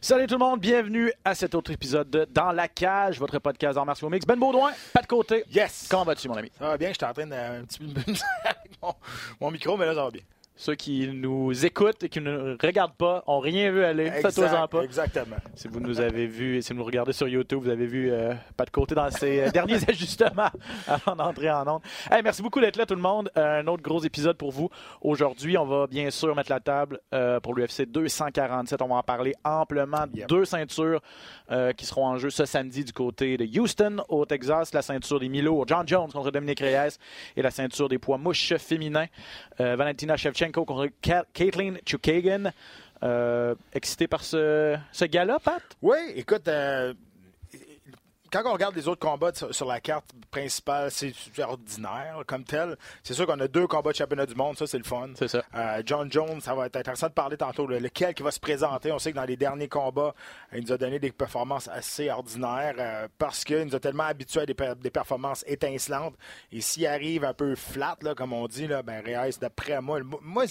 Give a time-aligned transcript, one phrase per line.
[0.00, 3.76] Salut tout le monde, bienvenue à cet autre épisode de Dans la cage, votre podcast
[3.76, 4.24] en martiaux mix.
[4.24, 5.44] Ben Baudouin, pas de côté.
[5.52, 5.86] Yes.
[5.90, 6.50] Comment vas-tu, mon ami?
[6.58, 8.94] Ça va bien, j'étais en train de un petit peu avec mon,
[9.40, 10.22] mon micro, mais là, ça va bien.
[10.60, 14.10] Ceux qui nous écoutent et qui ne regardent pas ont rien vu aller.
[14.10, 14.82] Faites-en pas.
[14.82, 15.36] Exactement.
[15.54, 18.10] Si vous nous avez vu et si vous nous regardez sur YouTube, vous avez vu
[18.10, 20.50] euh, pas de côté dans ces euh, derniers ajustements
[20.88, 21.82] avant d'entrer en onde.
[22.10, 23.30] Hey, merci beaucoup d'être là, tout le monde.
[23.36, 24.68] Euh, un autre gros épisode pour vous.
[25.00, 28.82] Aujourd'hui, on va bien sûr mettre la table euh, pour l'UFC 247.
[28.82, 30.06] On va en parler amplement.
[30.12, 30.26] Yep.
[30.26, 31.00] Deux ceintures
[31.50, 34.72] euh, qui seront en jeu ce samedi du côté de Houston, au Texas.
[34.74, 36.98] La ceinture des Milo, John Jones contre Dominic Reyes
[37.36, 39.06] et la ceinture des poids mouches féminins.
[39.60, 40.88] Euh, Valentina Shevchenko contre
[41.32, 42.50] Caitlin Chukagan.
[43.04, 45.62] Euh, excité par ce, ce gars-là, Pat?
[45.82, 46.94] Oui, écoute, euh,
[48.30, 51.12] quand on regarde les autres combats sur, la carte principale, c'est
[51.42, 52.76] ordinaire comme tel.
[53.02, 55.08] C'est sûr qu'on a deux combats de championnat du monde, ça c'est le fun.
[55.14, 55.42] C'est ça.
[55.54, 57.66] Euh, John Jones, ça va être intéressant de parler tantôt.
[57.66, 58.92] le- lequel qui va se présenter.
[58.92, 60.14] On sait que dans les derniers combats,
[60.52, 64.40] il nous a donné des performances assez ordinaires euh, parce qu'il nous a tellement habitués
[64.40, 66.14] à des, per- des performances étincelantes.
[66.52, 70.00] Et s'il arrive un peu flat, là, comme on dit, là, ben Reyes, d'après moi,
[70.22, 70.44] moi,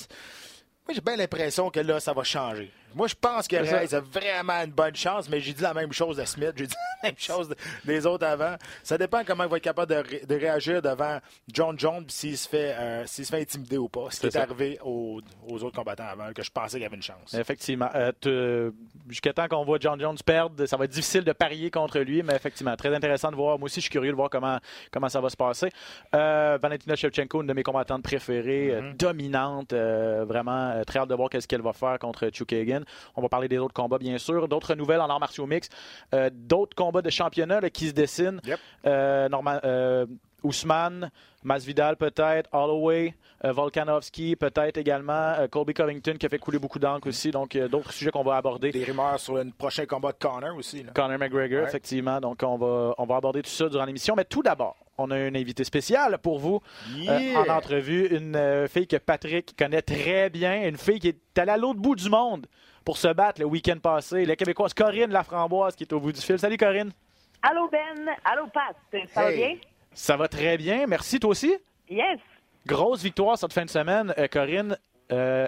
[0.89, 2.71] j'ai bien l'impression que là, ça va changer.
[2.97, 3.55] Moi, je pense que.
[3.55, 6.67] Reyes a vraiment une bonne chance, mais j'ai dit la même chose de Smith, j'ai
[6.67, 8.55] dit la même chose de- des autres avant.
[8.83, 11.19] Ça dépend comment il va être capable de, ré- de réagir devant
[11.53, 14.07] John Jones s'il se fait euh, se fait intimider ou pas.
[14.09, 16.95] Ce qui est arrivé aux, aux autres combattants avant, que je pensais qu'il y avait
[16.95, 17.33] une chance.
[17.33, 17.89] Effectivement.
[17.95, 18.71] Euh,
[19.07, 22.23] Jusqu'à temps qu'on voit John Jones perdre, ça va être difficile de parier contre lui,
[22.23, 23.57] mais effectivement, très intéressant de voir.
[23.59, 24.57] Moi aussi, je suis curieux de voir comment,
[24.91, 25.69] comment ça va se passer.
[26.15, 31.29] Euh, Valentina Shevchenko, une de mes combattantes préférées, euh, dominante, vraiment très hâte de voir
[31.29, 32.81] qu'est-ce qu'elle va faire contre Chukagan.
[33.15, 34.47] On va parler des autres combats, bien sûr.
[34.47, 35.69] D'autres nouvelles en arts martiaux mix.
[36.13, 38.39] Euh, D'autres combats de championnat là, qui se dessinent.
[38.45, 38.59] Yep.
[38.85, 40.05] Euh, Norma- euh,
[40.43, 41.09] Ousmane,
[41.43, 46.77] Masvidal peut-être, Holloway, euh, Volkanovski peut-être également, euh, Colby Covington qui a fait couler beaucoup
[46.77, 48.71] d'encre aussi, donc euh, d'autres sujets qu'on va aborder.
[48.71, 50.83] Des rumeurs sur le prochain combat de Connor aussi.
[50.83, 50.91] Là.
[50.93, 51.67] Conor McGregor, Ouais.
[51.67, 55.09] effectivement, donc on va, on va aborder tout ça durant l'émission, mais tout d'abord, on
[55.09, 56.61] a une invitée spéciale pour vous
[57.09, 57.41] euh, Yeah!
[57.41, 61.51] en entrevue, une euh, fille que Patrick connaît très bien, une fille qui est allée
[61.51, 62.45] à l'autre bout du monde
[62.87, 66.21] pour se battre le week-end passé, la Québécoise Corinne Laframboise qui est au bout du
[66.21, 66.39] fil.
[66.39, 66.93] Salut Corinne,
[67.41, 68.77] Allô Ben, allô Pat,
[69.13, 69.57] ça va bien?
[69.91, 71.53] ça va très bien, merci toi aussi?
[71.89, 72.17] Yes.
[72.65, 74.77] Grosse victoire cette fin de semaine, euh, Corinne.
[75.11, 75.47] Euh,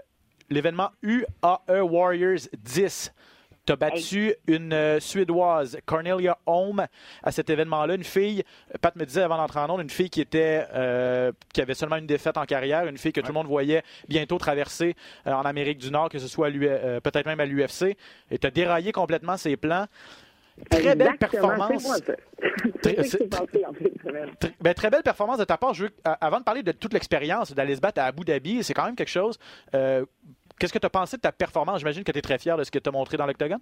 [0.49, 3.13] L'événement UAE Warriors 10.
[3.69, 6.87] Tu as battu une euh, Suédoise, Cornelia Holm,
[7.21, 7.93] à cet événement-là.
[7.93, 8.43] Une fille,
[8.81, 11.97] Pat me disait avant d'entrer en onde, une fille qui était euh, qui avait seulement
[11.97, 14.95] une défaite en carrière, une fille que tout le monde voyait bientôt traverser
[15.27, 17.95] euh, en Amérique du Nord, que ce soit euh, peut-être même à l'UFC.
[18.31, 19.85] Et tu as déraillé complètement ses plans.
[20.71, 22.01] Très belle performance.
[24.39, 25.73] Très- ben, très belle performance de ta part.
[25.73, 28.63] Je veux, à- avant de parler de toute l'expérience d'aller se battre à Abu Dhabi,
[28.63, 29.37] c'est quand même quelque chose.
[29.75, 30.05] Euh,
[30.59, 31.79] Qu'est-ce que tu as pensé de ta performance?
[31.79, 33.61] J'imagine que tu es très fier de ce que tu as montré dans l'octogone.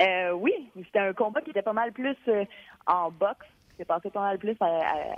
[0.00, 2.44] Euh, oui, c'était un combat qui était pas mal plus euh,
[2.86, 3.46] en boxe.
[3.78, 4.66] J'ai passé pas mal plus à-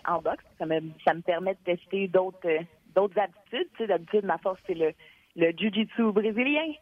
[0.06, 0.44] à- en boxe.
[0.58, 2.60] Ça me, ça me permet de tester d'autres euh,
[2.94, 3.68] d'autres habitudes.
[3.72, 4.92] Tu sais, d'habitude, ma force, c'est le,
[5.36, 6.72] le jiu-jitsu brésilien.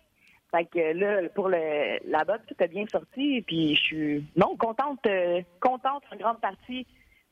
[0.51, 0.93] Fait que euh,
[1.23, 3.43] là, pour le, la boxe, tout a bien sorti.
[3.47, 6.87] Puis je suis non contente, euh, contente en grande partie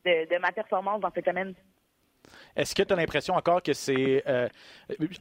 [0.05, 1.53] de, de ma performance dans cette semaine.
[2.55, 4.23] Est-ce que tu as l'impression encore que c'est.
[4.27, 4.47] euh,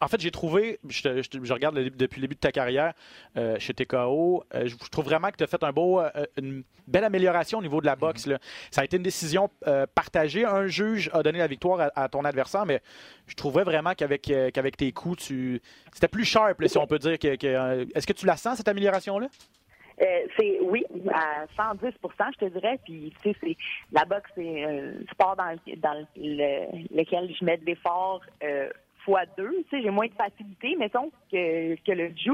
[0.01, 2.41] en fait, j'ai trouvé, je, te- je te- je regarde le- depuis le début de
[2.41, 2.93] ta carrière
[3.37, 6.01] euh, chez TKO, euh, je, je trouve vraiment que tu as fait un beau,
[6.37, 8.27] une belle amélioration au niveau de la boxe.
[8.27, 8.39] là.
[8.71, 9.51] Ça a été une décision
[9.95, 10.45] partagée.
[10.45, 12.81] Un juge a donné la victoire à, à ton adversaire, mais
[13.27, 14.23] je trouvais vraiment qu'avec
[14.77, 15.61] tes coups, tu
[15.93, 17.19] c'était plus sharp, là, si on peut dire.
[17.19, 19.29] Que, que, Est-ce que tu la sens, cette amélioration-là?
[20.03, 21.93] Euh, c'est oui, à 110%
[22.35, 22.79] je te dirais.
[22.85, 23.57] Puis tu sais, c'est
[23.93, 28.69] la boxe, c'est un sport dans, le- dans le- lequel je mets de l'effort euh,
[29.05, 29.65] fois deux.
[29.71, 32.33] Tu sais, j'ai moins de facilité, mettons, que, que le jiu.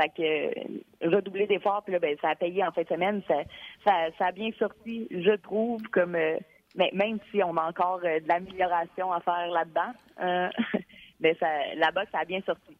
[0.00, 3.22] Fait que euh, redoubler d'efforts, puis là, ben, ça a payé en fin de semaine.
[3.28, 3.36] Ça,
[3.84, 6.16] ça, ça a bien sorti, je trouve, comme
[6.76, 10.50] mais même si on a encore de l'amélioration à faire là-dedans,
[11.20, 12.76] mais ça, la boxe, ça a bien sorti.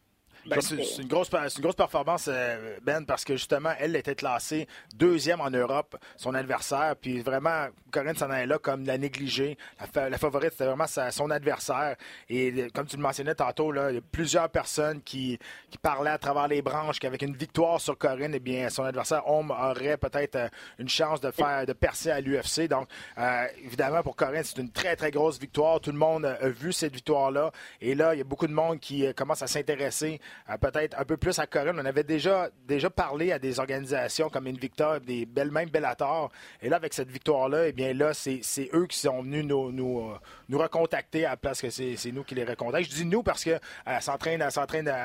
[0.48, 4.68] Ben, c'est une grosse, une grosse performance, euh, Ben, parce que justement, elle était classée
[4.94, 6.94] deuxième en Europe, son adversaire.
[7.00, 9.58] Puis vraiment, Corinne s'en est là comme la négligée.
[9.94, 11.96] La, favorite, c'était vraiment son adversaire.
[12.28, 15.38] Et comme tu le mentionnais tantôt, là, il y a plusieurs personnes qui,
[15.70, 19.28] qui parlaient à travers les branches qu'avec une victoire sur Corinne, eh bien, son adversaire,
[19.28, 20.48] Homme, aurait peut-être euh,
[20.78, 22.68] une chance de faire de percer à l'UFC.
[22.68, 22.88] Donc,
[23.18, 25.80] euh, évidemment, pour Corinne, c'est une très, très grosse victoire.
[25.80, 27.50] Tout le monde a vu cette victoire-là.
[27.80, 30.20] Et là, il y a beaucoup de monde qui commence à s'intéresser
[30.60, 31.78] peut-être un peu plus à Corinne.
[31.80, 36.30] On avait déjà, déjà parlé à des organisations comme Invicta, des belles mêmes Bellator.
[36.62, 40.00] Et là, avec cette victoire-là, eh bien là, c'est eux qui sont venus nous, nous,
[40.00, 40.18] euh,
[40.48, 42.90] nous recontacter à la place que c'est nous qui les recontactent.
[42.90, 44.48] Je dis nous parce que euh, s'entraîne à,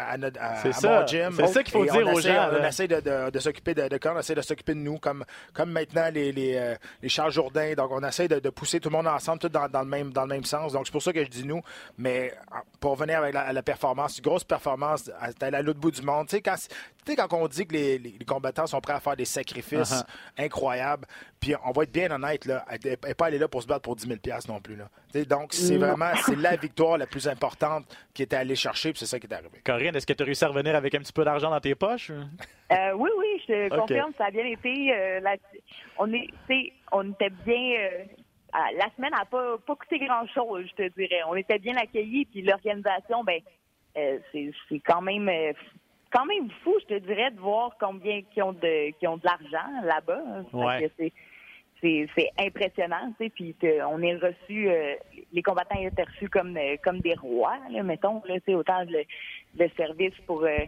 [0.10, 0.40] à, notre
[1.08, 1.34] gym.
[1.36, 2.50] C'est ça qu'il faut dire aux gens.
[2.60, 5.24] On essaie de, de, s'occuper de, de on essaie de s'occuper de nous comme,
[5.54, 7.74] comme maintenant les, les, euh, les Charles Jourdain.
[7.74, 10.24] Donc, on essaie de, pousser tout le monde ensemble, tout dans, dans, le, même, dans
[10.24, 10.74] le même sens.
[10.74, 11.62] Donc, c'est pour ça que je dis nous.
[11.98, 12.34] Mais
[12.80, 16.28] pour revenir avec la, la performance, une grosse performance à, à l'autre bout du monde.
[16.28, 16.56] Tu sais, quand,
[17.28, 20.46] quand on dit que les, les, combattants sont prêts à faire des sacrifices uh-huh.
[20.46, 21.06] incroyables,
[21.40, 23.82] puis on va être bien honnête, là, elle n'est pas allée là pour se battre
[23.82, 24.76] pour 10 000 non plus.
[24.76, 24.90] Là.
[25.26, 29.06] donc, c'est vraiment c'est la victoire la plus importante qui était allée chercher, puis c'est
[29.06, 29.62] ça qui est arrivé.
[29.64, 31.76] Corinne, est-ce que tu as réussi à revenir avec un petit peu d'argent dans tes
[31.76, 32.12] poches?
[32.12, 34.94] Euh, oui, oui, je te confirme, ça a bien été.
[34.94, 35.20] Euh,
[35.98, 36.28] on, est,
[36.92, 37.80] on était bien.
[37.80, 38.04] Euh,
[38.78, 41.22] la semaine n'a pas, pas coûté grand-chose, je te dirais.
[41.28, 43.42] On était bien accueillis, puis l'organisation, ben,
[43.94, 45.30] c'est quand même
[46.12, 49.26] quand même fou, je te dirais, de voir combien qui ont de qui ont de
[49.26, 50.22] l'argent là-bas.
[51.82, 53.56] C'est impressionnant, tu sais, puis
[53.90, 54.94] on est reçu, euh,
[55.34, 59.04] les combattants étaient reçus comme euh, comme des rois, là, mettons, là, tu autant le,
[59.58, 60.60] le service pour, euh,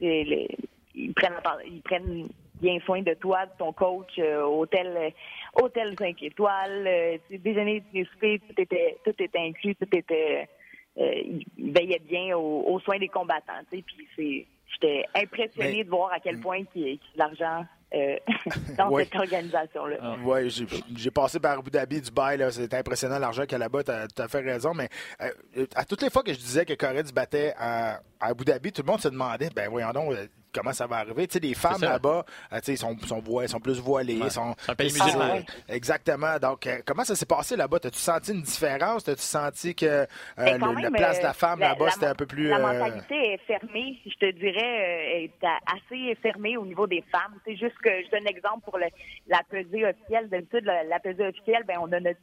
[0.00, 2.26] ils prennent ils prennent
[2.60, 5.12] bien soin de toi, de ton coach, hôtel
[5.54, 10.48] hôtel 5 étoiles, déjeuner, souper, tout était tout était inclus, tout était,
[10.96, 13.84] ils veillaient bien aux, soins des combattants, puis
[14.16, 14.46] c'est
[14.76, 18.16] J'étais impressionné de voir à quel point il y a de l'argent euh,
[18.76, 19.96] dans cette organisation-là.
[20.02, 20.16] Ah.
[20.22, 20.50] Oui,
[20.96, 24.28] j'ai passé par Abu Dhabi, Dubaï, c'est impressionnant l'argent qu'il y a là-bas, tu as,
[24.28, 24.88] fait raison, mais
[25.22, 28.44] euh, à toutes les fois que je disais que Corée se battait à, à, Abu
[28.44, 30.14] Dhabi, tout le monde se demandait, ben voyons donc,
[30.56, 31.26] comment ça va arriver?
[31.26, 34.28] Tu sais, les femmes là-bas, euh, tu sais, sont, sont, sont, plus voilées.
[34.30, 35.40] Sont, un pays musulman.
[35.68, 36.38] Exactement.
[36.38, 37.78] Donc, euh, comment ça s'est passé là-bas?
[37.84, 39.04] As-tu senti une différence?
[39.04, 40.06] T'as-tu senti que euh,
[40.36, 42.48] ben, la place de la femme là-bas, c'était un peu plus...
[42.48, 47.38] La mentalité est fermée, je te dirais, est assez fermée au niveau des femmes.
[47.44, 48.86] C'est juste que, je donne un exemple pour le,
[49.28, 50.28] la pesée officielle.
[50.28, 52.20] D'habitude, la, la pesée officielle, ben, on a notre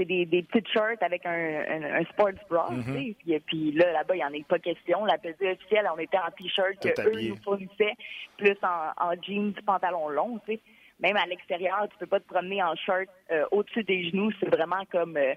[0.00, 2.70] c'est des, des petites shirts avec un, un, sports bra.
[2.70, 3.16] Mm-hmm.
[3.16, 5.04] puis, puis, là, là-bas, il n'y en a pas question.
[5.04, 7.94] La pesée officielle, on était en t-shirt que eux nous fournissaient,
[8.38, 10.40] plus en, en jeans, pantalon long.
[10.46, 10.58] sais.
[11.00, 14.30] Même à l'extérieur, tu peux pas te promener en shirt euh, au-dessus des genoux.
[14.40, 15.16] C'est vraiment comme...
[15.18, 15.34] Euh,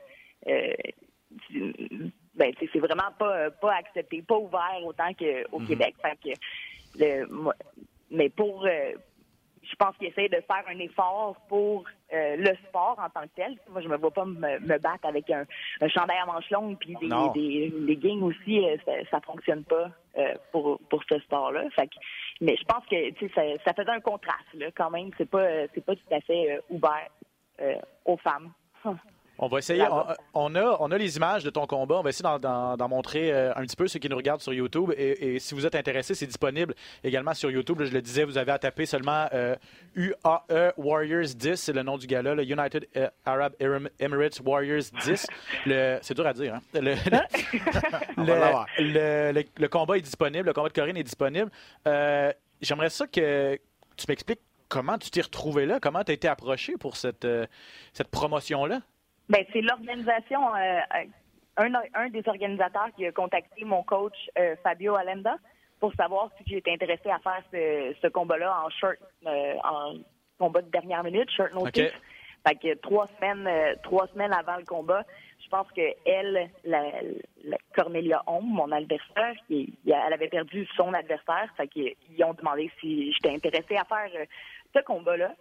[0.47, 0.73] euh,
[2.35, 5.67] ben, c'est vraiment pas, pas accepté, pas ouvert autant qu'au mm-hmm.
[5.67, 5.95] Québec.
[6.01, 7.27] Fait que, le,
[8.11, 8.67] mais pour
[9.69, 13.35] je pense qu'il essaie de faire un effort pour euh, le sport en tant que
[13.35, 13.57] tel.
[13.69, 15.45] Moi, je me vois pas me, battre avec un,
[15.81, 18.77] un, chandail à manches longues puis des, des, des, aussi, euh,
[19.09, 21.63] ça, ne fonctionne pas euh, pour, pour ce sport-là.
[22.41, 25.09] mais je pense que ça, ça faisait un contraste là, quand même.
[25.17, 27.09] C'est pas c'est pas tout à fait ouvert
[28.05, 28.51] aux femmes.
[29.43, 29.85] On va essayer.
[30.33, 31.95] On, a, on a les images de ton combat.
[31.95, 34.93] On va essayer d'en montrer euh, un petit peu ceux qui nous regardent sur YouTube.
[34.97, 36.73] Et, si vous êtes intéressés, c'est disponible
[37.03, 37.83] également sur YouTube.
[37.83, 39.27] je le disais, vous avez à taper seulement
[39.95, 40.15] UAE
[40.51, 43.53] euh, Warriors 10, c'est le nom du gars-là, le United euh, Arab
[43.99, 45.27] Emirates Warriors 10.
[46.01, 46.55] C'est dur à dire.
[46.55, 46.61] Hein?
[48.17, 50.47] Le, le, combat est disponible.
[50.47, 51.51] Le combat de Corinne est disponible.
[52.61, 53.59] J'aimerais ça que
[53.97, 57.27] tu m'expliques comment tu t'es retrouvé là, comment tu as été approché pour cette,
[57.93, 58.81] cette promotion-là?
[59.29, 60.79] Ben, c'est l'organisation, euh,
[61.57, 65.37] un, un, des organisateurs qui a contacté mon coach euh, Fabio Alenda
[65.79, 69.95] pour savoir si j'étais intéressé à faire ce, ce combat-là en short, euh, en
[70.39, 71.91] combat de dernière minute, short notice.
[72.45, 75.03] Fait que trois semaines, trois semaines avant le combat,
[75.41, 76.81] je pense que elle, la,
[77.73, 81.47] Cornelia Homme, mon adversaire, qui, elle avait perdu son adversaire.
[81.55, 84.09] Fait qu'ils ont demandé si j'étais intéressé à faire
[84.75, 85.33] ce combat-là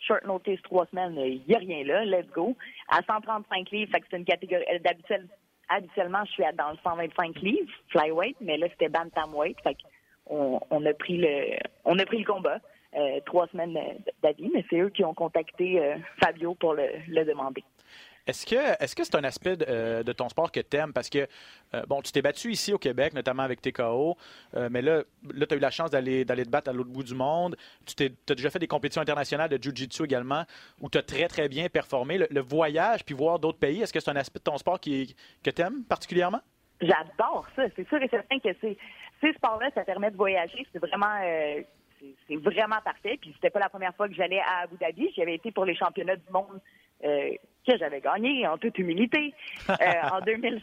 [0.00, 2.56] short notice, trois semaines, il n'y a rien là, let's go.
[2.88, 4.64] À 135 livres, fait que c'est une catégorie.
[4.72, 5.28] Euh, d'habitude,
[5.68, 9.60] habituellement, je suis dans le 125 livres, flyweight, mais là, c'était bantamweight.
[9.62, 9.76] Fait
[10.26, 12.58] on, on, a pris le, on a pris le combat.
[12.96, 13.78] Euh, trois semaines
[14.22, 17.62] d'avis, mais c'est eux qui ont contacté euh, Fabio pour le, le demander.
[18.28, 20.92] Est-ce que est-ce c'est un aspect euh, de, ton sport que tu aimes?
[20.92, 21.26] Parce que,
[21.72, 24.18] euh, bon, tu t'es battu ici au Québec, notamment avec TKO,
[24.54, 26.90] euh, mais là, là tu as eu la chance d'aller d'aller te battre à l'autre
[26.90, 27.56] bout du monde.
[27.86, 30.44] Tu as déjà fait des compétitions internationales de Jiu-Jitsu également,
[30.82, 32.18] où tu as très, très bien performé.
[32.18, 35.16] Le, voyage, puis voir d'autres pays, est-ce que c'est un aspect de ton sport qui,
[35.42, 36.40] que tu aimes particulièrement?
[36.82, 37.62] J'adore ça.
[37.76, 38.76] C'est sûr et certain que c'est
[39.22, 40.66] ces sports-là, ça permet de voyager.
[40.72, 41.62] C'est vraiment, euh,
[42.28, 43.18] c'est vraiment parfait.
[43.20, 45.10] Puis c'était pas la première fois que j'allais à Abu Dhabi.
[45.16, 46.60] J'avais été pour les championnats du monde
[47.04, 47.30] euh,
[47.68, 49.34] que j'avais gagné en toute humilité
[49.68, 49.74] euh,
[50.12, 50.60] en 2016.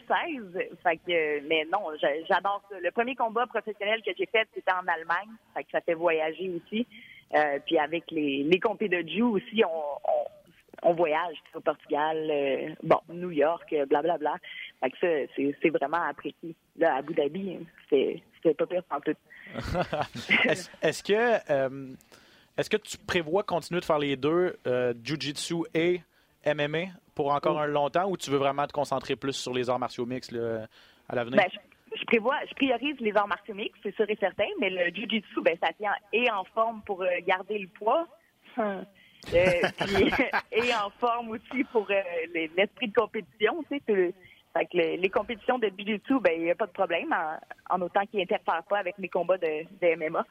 [0.82, 1.80] Fait que, mais non,
[2.28, 2.80] j'adore ça.
[2.80, 5.30] Le premier combat professionnel que j'ai fait, c'était en Allemagne.
[5.54, 6.86] Fait que ça fait voyager aussi.
[7.34, 12.16] Euh, puis avec les, les compés de Jiu aussi, on, on, on voyage au Portugal,
[12.30, 14.18] euh, bon, New York, blablabla.
[14.18, 14.36] Bla, bla.
[14.80, 16.54] Fait que ça, c'est vraiment apprécié.
[16.76, 19.14] Là, à Abu Dhabi, c'était pas pire en tout.
[20.44, 21.94] est-ce est que,
[22.56, 24.56] est-ce que tu prévois continuer de faire les deux,
[25.02, 26.02] Jiu-Jitsu et
[26.46, 29.78] MMA, pour encore un longtemps, ou tu veux vraiment te concentrer plus sur les arts
[29.78, 30.66] martiaux mixtes là,
[31.08, 31.38] à l'avenir?
[31.38, 34.70] Ben, je, je, prévois, je priorise les arts martiaux mixtes, c'est sûr et certain, mais
[34.70, 38.06] le Jiu-Jitsu, ben, ça tient et en forme pour euh, garder le poids.
[39.34, 40.04] Euh, puis,
[40.52, 42.02] et en forme aussi pour euh,
[42.56, 43.60] l'esprit de compétition.
[43.68, 44.14] Tu sais,
[44.52, 47.74] fait que les, les, compétitions de jiu-jitsu, ben il n'y a pas de problème en,
[47.74, 50.24] en autant qu'ils n'interfèrent pas avec mes combats de, de MMA.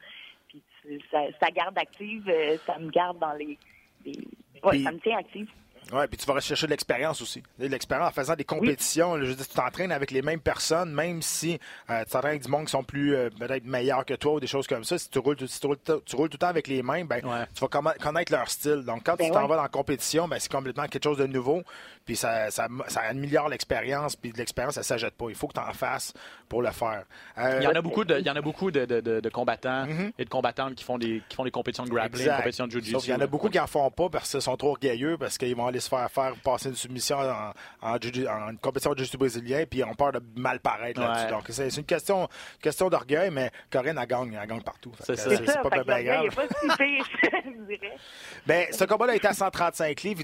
[0.48, 0.62] Puis
[1.10, 2.32] ça, ça, garde active,
[2.64, 3.58] ça me garde dans les,
[4.06, 4.16] les
[4.62, 5.50] ouais, puis, ça me tient active.
[5.92, 7.42] Oui, puis tu vas rechercher de l'expérience aussi.
[7.58, 9.12] L'expérience en faisant des compétitions.
[9.12, 9.20] Oui.
[9.22, 12.42] je veux dire, tu t'entraînes avec les mêmes personnes, même si euh, tu t'entraînes avec
[12.42, 14.98] du monde qui sont plus euh, peut-être meilleurs que toi ou des choses comme ça.
[14.98, 17.24] Si tu roules, si tu roules, tu roules tout le temps avec les mêmes, ben,
[17.24, 17.46] ouais.
[17.54, 18.82] tu vas connaître leur style.
[18.84, 19.48] Donc, quand ben tu t'en ouais.
[19.48, 21.62] vas dans la compétition, ben, c'est complètement quelque chose de nouveau.
[22.04, 24.16] Puis ça, ça, ça améliore l'expérience.
[24.16, 25.26] Puis de l'expérience, ça ne s'ajoute pas.
[25.28, 26.12] Il faut que tu en fasses
[26.48, 27.04] pour le faire.
[27.38, 29.20] Euh, il y en a beaucoup de, il y en a beaucoup de, de, de,
[29.20, 30.12] de combattants mm -hmm.
[30.18, 32.72] et de combattantes qui font des, qui font des compétitions de grappling, des compétitions de
[32.72, 33.06] jiu-jitsu.
[33.06, 35.36] Il y en a beaucoup qui en font pas parce qu'ils sont trop orgueilleux, parce
[35.38, 37.52] qu'ils vont aller se faire faire passer une soumission en,
[37.82, 41.06] en, en une compétition de jiu-jitsu brésilien, puis on peur de mal paraître ouais.
[41.06, 41.30] là-dessus.
[41.32, 42.28] Donc, c'est une question,
[42.60, 44.92] question d'orgueil, mais Corinne, elle gagne, elle gagne partout.
[45.00, 45.30] C'est ça.
[45.30, 46.26] C'est pas bien grave.
[48.46, 50.22] Ben, ce combat-là a été à 135 livres.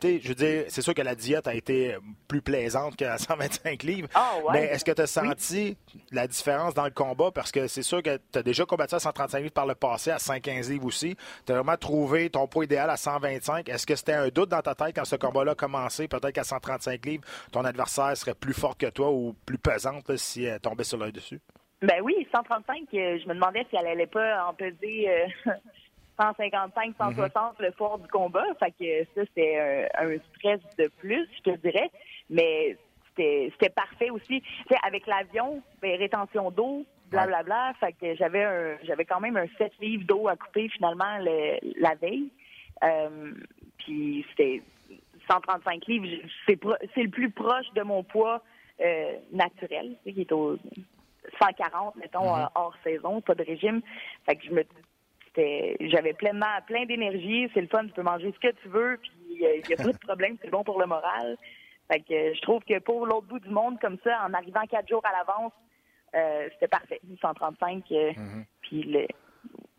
[0.00, 1.96] Tu, je veux dire, c'est sûr que la diète a été
[2.28, 4.08] plus plaisante qu'à 125 livres.
[4.16, 4.52] Oh, ouais.
[4.52, 6.02] Mais est-ce que tu as senti oui.
[6.10, 7.30] la différence dans le combat?
[7.32, 10.10] Parce que c'est sûr que tu as déjà combattu à 135 livres par le passé,
[10.10, 11.16] à 115 livres aussi.
[11.46, 13.68] Tu as vraiment trouvé ton poids idéal à 125.
[13.68, 16.08] Est-ce que c'était un doute dans ta tête quand ce combat-là commencé?
[16.08, 20.16] Peut-être qu'à 135 livres, ton adversaire serait plus fort que toi ou plus pesante là,
[20.16, 21.40] si elle tombait sur l'œil dessus?
[21.82, 25.52] Ben oui, 135, euh, je me demandais si elle allait pas en peser euh,
[26.20, 27.62] 155, 160 mm -hmm.
[27.66, 28.44] le soir du combat.
[28.58, 29.58] Fait que ça, c'est
[29.98, 31.90] un, un, stress de plus, je te dirais.
[32.28, 32.76] Mais
[33.16, 34.42] c'était parfait aussi.
[34.66, 37.74] T'sais, avec l'avion, ben, rétention d'eau, blablabla.
[37.80, 41.58] Fait que j'avais un j'avais quand même un 7 livres d'eau à couper finalement le,
[41.80, 42.30] la veille.
[42.82, 43.32] Euh,
[43.78, 44.62] puis c'était
[45.30, 46.06] 135 livres.
[46.46, 48.42] C'est le plus proche de mon poids
[48.80, 50.58] euh, naturel, qui est au
[51.40, 52.50] 140, mettons, mm -hmm.
[52.54, 53.80] hors saison, pas de régime.
[54.26, 54.64] Fait que je me
[55.80, 59.12] j'avais pleinement plein d'énergie, c'est le fun, tu peux manger ce que tu veux, puis
[59.30, 61.36] il euh, n'y a pas de problème, c'est bon pour le moral.
[61.90, 64.88] Fait que je trouve que pour l'autre bout du monde, comme ça, en arrivant quatre
[64.88, 65.52] jours à l'avance,
[66.14, 67.00] euh, c'était parfait.
[67.20, 68.44] 135, euh, mm -hmm.
[68.62, 69.06] puis le...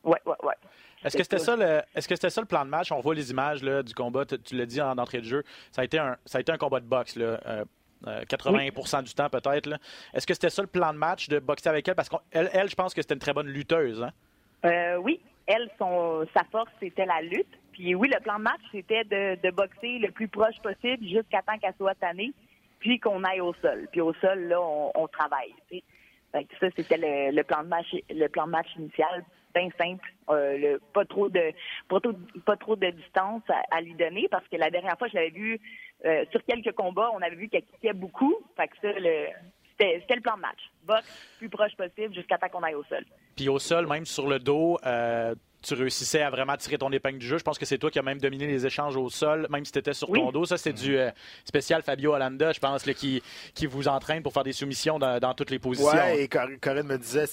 [0.04, 0.60] Ouais, ouais, ouais.
[1.04, 2.92] Est-ce que c'était ça le est-ce que c'était ça le plan de match?
[2.92, 5.44] On voit les images là, du combat, tu, tu l'as dit en entrée de jeu.
[5.72, 7.40] Ça a été un ça a été un combat de boxe là.
[7.46, 7.66] Euh,
[8.08, 9.04] euh, 80 oui.
[9.04, 9.80] du temps peut-être.
[10.14, 11.96] Est-ce que c'était ça le plan de match de boxer avec elle?
[11.96, 14.02] Parce qu'elle, elle, je pense que c'était une très bonne lutteuse.
[14.02, 14.12] Hein?
[14.66, 17.60] Euh, oui, elle, son, sa force, c'était la lutte.
[17.74, 21.42] Puis oui, le plan de match, c'était de, de boxer le plus proche possible jusqu'à
[21.42, 22.34] temps qu'elle soit tannée,
[22.80, 23.88] puis qu'on aille au sol.
[23.92, 25.54] Puis au sol, là, on, on travaille.
[25.70, 29.70] Fait que ça, c'était le, le, plan de match, le plan de match initial, bien
[29.78, 30.14] simple.
[30.30, 31.52] Euh, pas trop de
[31.88, 35.60] pas trop, de distance à, lui donner parce que la dernière fois, je l'avais vu
[36.06, 38.36] euh, sur quelques combats, on avait vu qu'elle quittait beaucoup.
[38.58, 39.28] Ça, le,
[39.78, 40.60] c'était le plan de match.
[40.84, 43.04] Boxe plus proche possible jusqu'à temps qu'on aille au sol.
[43.36, 47.20] Puis au sol, même sur le dos, euh, tu réussissais à vraiment tirer ton épingle
[47.20, 47.38] du jeu.
[47.38, 49.72] Je pense que c'est toi qui as même dominé les échanges au sol, même si
[49.72, 50.20] tu étais sur oui.
[50.20, 50.46] ton dos.
[50.46, 51.12] Ça, c'est du euh,
[51.46, 53.22] spécial Fabio Hollanda, je pense, là, qui,
[53.54, 55.92] qui vous entraîne pour faire des soumissions dans, dans toutes les positions.
[55.92, 57.26] Oui, et Corinne me disait,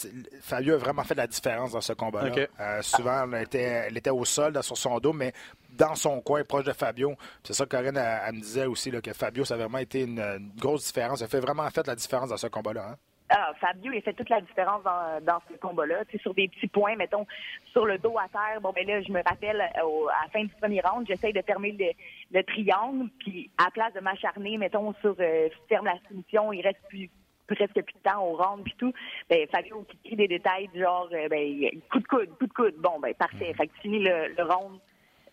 [0.43, 2.31] Fabio a vraiment fait la différence dans ce combat-là.
[2.31, 2.47] Okay.
[2.61, 5.33] Euh, souvent, elle était, elle était au sol, là, sur son dos, mais
[5.71, 7.15] dans son coin, proche de Fabio.
[7.45, 9.79] C'est ça que Corinne elle, elle me disait aussi, là, que Fabio, ça a vraiment
[9.79, 11.21] été une, une grosse différence.
[11.21, 12.91] Elle a fait vraiment fait la différence dans ce combat-là.
[12.91, 12.97] Hein?
[13.31, 16.05] Ah, Fabio, il a fait toute la différence dans, dans ce combat-là.
[16.07, 17.27] Tu sais, sur des petits points, mettons,
[17.73, 18.61] sur le dos à terre.
[18.63, 21.43] Bon, ben là, je me rappelle, au, à la fin du premier round, j'essaye de
[21.43, 21.91] fermer le,
[22.33, 26.63] le, triangle, puis à la place de m'acharner, mettons, sur euh, ferme la soumission, il
[26.63, 27.11] reste plus
[27.47, 28.93] presque plus de temps au round puis tout,
[29.31, 32.53] ben Fabio qui crie des détails du genre euh, ben coup de coude, coup de
[32.53, 32.75] coude.
[32.77, 33.55] Bon ben parfait.
[33.55, 34.79] Fait que tu finis le, le round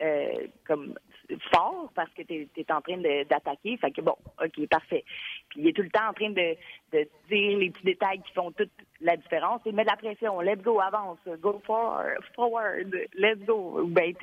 [0.01, 0.93] euh, comme
[1.53, 3.77] fort parce que tu es, en train d'attaquer.
[3.77, 5.03] Fait que bon, OK, parfait.
[5.49, 6.55] Puis il est tout le temps en train de,
[6.93, 9.61] de dire les petits détails qui font toute la différence.
[9.65, 10.39] Il met de la pression.
[10.41, 11.19] Let's go, avance.
[11.41, 12.95] Go forward, forward.
[13.13, 13.85] Let's go.
[13.87, 14.13] Ben,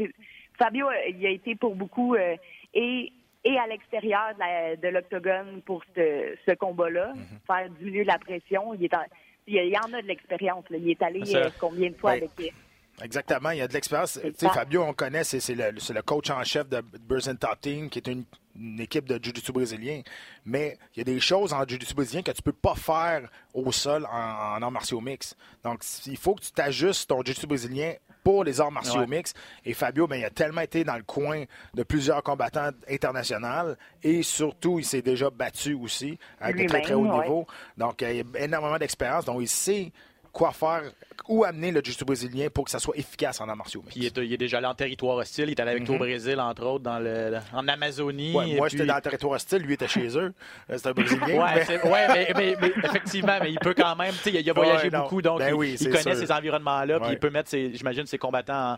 [0.59, 2.37] Fabio, il a été pour beaucoup euh,
[2.75, 3.13] et
[3.45, 4.35] et à l'extérieur
[4.81, 7.47] de l'octogone pour ce, ce combat-là, mm -hmm.
[7.47, 8.73] faire diminuer la pression.
[8.75, 9.05] Il est en,
[9.47, 10.65] il y en a de l'expérience.
[10.71, 12.55] Il est allé euh, combien de fois Ben, avec.
[13.01, 14.19] Exactement, il y a de l'expérience.
[14.23, 14.51] Tu sais, ça.
[14.51, 18.25] Fabio, on connaît, c'est le, coach en chef de Brazilian Top Team, qui est une,
[18.55, 20.03] une équipe de Jiu-Jitsu brésilien.
[20.45, 23.73] Mais il y a des choses en Jiu-Jitsu brésilien que tu peux pas faire au
[23.73, 25.35] sol en, en arts martiaux mix.
[25.65, 29.07] Donc, il faut que tu t'ajustes ton Jiu-Jitsu brésilien pour les arts martiaux Ouais.
[29.07, 29.33] mix.
[29.65, 31.45] Et Fabio, ben, il a tellement été dans le coin
[31.75, 36.95] de plusieurs combattants internationaux et surtout, il s'est déjà battu aussi à de très, très
[36.95, 37.23] haut ouais.
[37.23, 37.47] niveau.
[37.77, 39.25] Donc, il a énormément d'expérience.
[39.25, 39.93] Donc, il sait
[40.33, 40.83] quoi faire,
[41.29, 43.97] où amener le jiu-jitsu brésilien pour que ça soit efficace en arts martiaux mixtes.
[43.97, 45.45] Il est, il est déjà allé en territoire hostile.
[45.45, 48.31] Il est allé avec toi au Brésil, entre autres, dans le, en Amazonie.
[48.31, 48.37] Mhm.
[48.37, 50.33] Ouais, moi, puis- j'étais dans le territoire hostile, lui était chez eux.
[50.71, 51.27] Euh, C'était un Brésilien.
[51.27, 54.15] Ouais, mais- c'est- ouais, mais, mais- mais effectivement, mais il peut quand même.
[54.27, 56.17] Il a, il a voyagé Ouais, beaucoup, donc Ben il, oui, il c'est connaît sûr.
[56.27, 58.77] ces environnements-là, puis il peut mettre, ses, j'imagine, ses combattants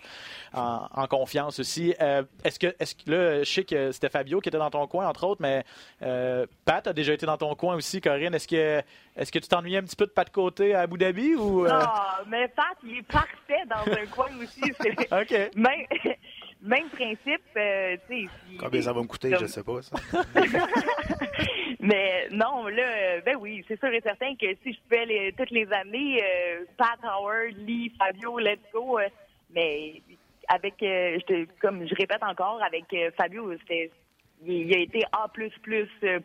[0.52, 1.94] en, en- en confiance aussi.
[2.00, 4.86] Euh, est-ce que, est-ce que là, je sais que c'était Fabio qui était dans ton
[4.88, 5.64] coin, entre autres, mais
[6.02, 8.00] euh, Pat a déjà été dans ton coin aussi.
[8.00, 8.82] Corinne, est-ce que,
[9.16, 11.43] est-ce que tu t'ennuyais un petit peu de pas de côté à Abu Dhabi ou
[11.64, 11.68] euh?
[11.70, 14.60] Ah, mais Pat, il est parfait dans un coin aussi.
[15.12, 15.54] Ok.
[15.56, 15.86] Même,
[16.62, 18.28] même principe, euh, tu sais.
[18.48, 19.82] si- Combien ça va me coûter, comme- je sais pas.
[19.82, 19.96] Ça.
[21.80, 25.50] Mais non, là, ben oui, c'est sûr et certain que si je pouvais les, toutes
[25.50, 28.98] les années, euh, Pat Howard, Lee, Fabio, let's go.
[28.98, 29.08] euh,
[29.50, 30.00] mais
[30.48, 33.90] avec, euh, je te- comme je répète encore, avec euh, Fabio, c'était
[34.46, 35.26] il a été A++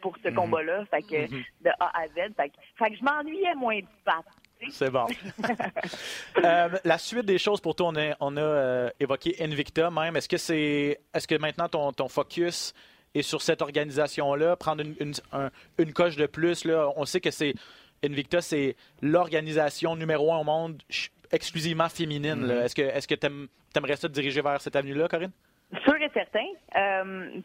[0.01, 2.33] pour ce combat-là, fait que de A à Z.
[2.35, 4.25] Fait que, fait que je m'ennuyais moins de Pat.
[4.71, 5.05] C'est bon.
[6.43, 10.15] Euh, la suite des choses pour toi, on a, on a euh, évoqué Invicta même.
[10.15, 12.73] Est-ce que c'est, est-ce que maintenant ton, ton focus
[13.13, 17.19] est sur cette organisation-là, prendre une, une, un- une coche de plus là, On sait
[17.19, 17.53] que c'est
[18.03, 20.81] Invicta, c'est l'organisation numéro un au monde
[21.31, 22.45] exclusivement féminine.
[22.47, 22.63] là.
[22.65, 25.31] Est-ce que, est-ce que t'aimes- t'aimerais ça te diriger vers cette avenue-là, Corinne?
[25.83, 26.45] Sûr et certain.
[26.77, 27.41] Euh,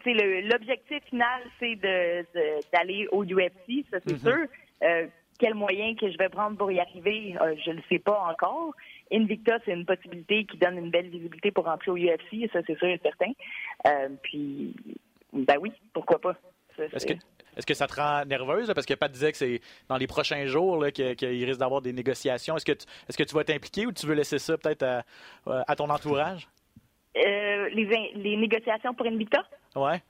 [0.50, 4.36] L'objectif final, c'est de- de- d'aller au UFC, ça c'est sûr.
[4.82, 5.06] Euh,
[5.38, 8.18] quel moyen que je vais prendre pour y arriver, euh, je ne le sais pas
[8.30, 8.72] encore.
[9.12, 12.78] Invicta, c'est une possibilité qui donne une belle visibilité pour entrer au UFC, ça c'est
[12.78, 13.30] sûr et certain.
[13.86, 14.74] Euh, puis,
[15.32, 16.34] ben oui, pourquoi pas.
[16.78, 17.12] Est-ce que,
[17.56, 18.66] est-ce que ça te rend nerveuse?
[18.68, 18.74] là?
[18.74, 22.56] Parce que Pat disait que c'est dans les prochains jours qu'il risque d'avoir des négociations.
[22.56, 25.04] Est-ce que, tu, est-ce que tu vas t'impliquer ou tu veux laisser ça peut-être à,
[25.46, 26.48] à ton entourage?
[27.16, 29.44] Euh, les, in- les négociations pour Invicta,
[29.76, 30.02] Ouais.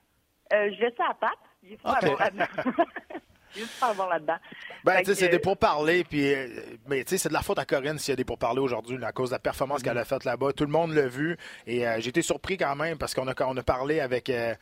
[0.54, 1.38] euh, je laisse ça à Pat.
[1.68, 1.76] J'ai
[3.54, 4.36] J'ai juste pas à voir là-dedans.
[4.84, 6.48] Ben, tu sais, c'est des pourparlers, puis, euh,
[6.86, 9.02] mais tu sais, c'est de la faute à Corinne s'il y a des pourparlers aujourd'hui,
[9.04, 10.52] à cause de la performance qu'elle a faite là-bas.
[10.52, 11.36] Tout le monde l'a vu,
[11.66, 14.54] et euh, j'ai été surpris quand même, parce qu'on a, on a parlé avec, euh,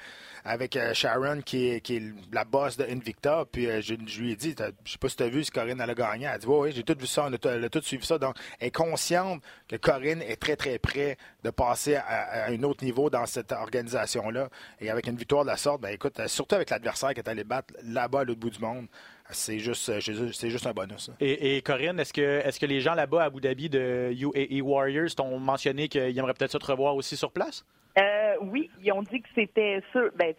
[0.45, 2.03] avec Sharon, qui est, qui est
[2.33, 5.17] la boss de Invicta, puis euh, je, je lui ai dit, je sais pas si
[5.17, 6.27] tu as vu si Corinne elle a gagné.
[6.27, 8.05] Elle a dit, oui, oui, j'ai tout vu ça, on a, elle a tout suivi
[8.05, 8.19] ça.
[8.19, 12.63] Donc, elle est consciente que Corinne est très, très près de passer à, à un
[12.63, 14.49] autre niveau dans cette organisation-là.
[14.81, 17.45] Et avec une victoire de la sorte, ben écoute, surtout avec l'adversaire qui est allé
[17.45, 18.82] battre là-bas à l'autre bout du monde,
[19.31, 21.11] c'est juste, euh, c'est juste- c'est juste un bonus.
[21.21, 24.61] Et, et Corinne, est-ce que, est-ce que les gens là-bas à Abu Dhabi de UAE
[24.63, 27.65] Warriors t'ont mentionné qu'ils aimeraient peut-être ça te revoir aussi sur place?
[27.99, 30.35] Euh, oui, ils ont dit que c'était sûr, ben,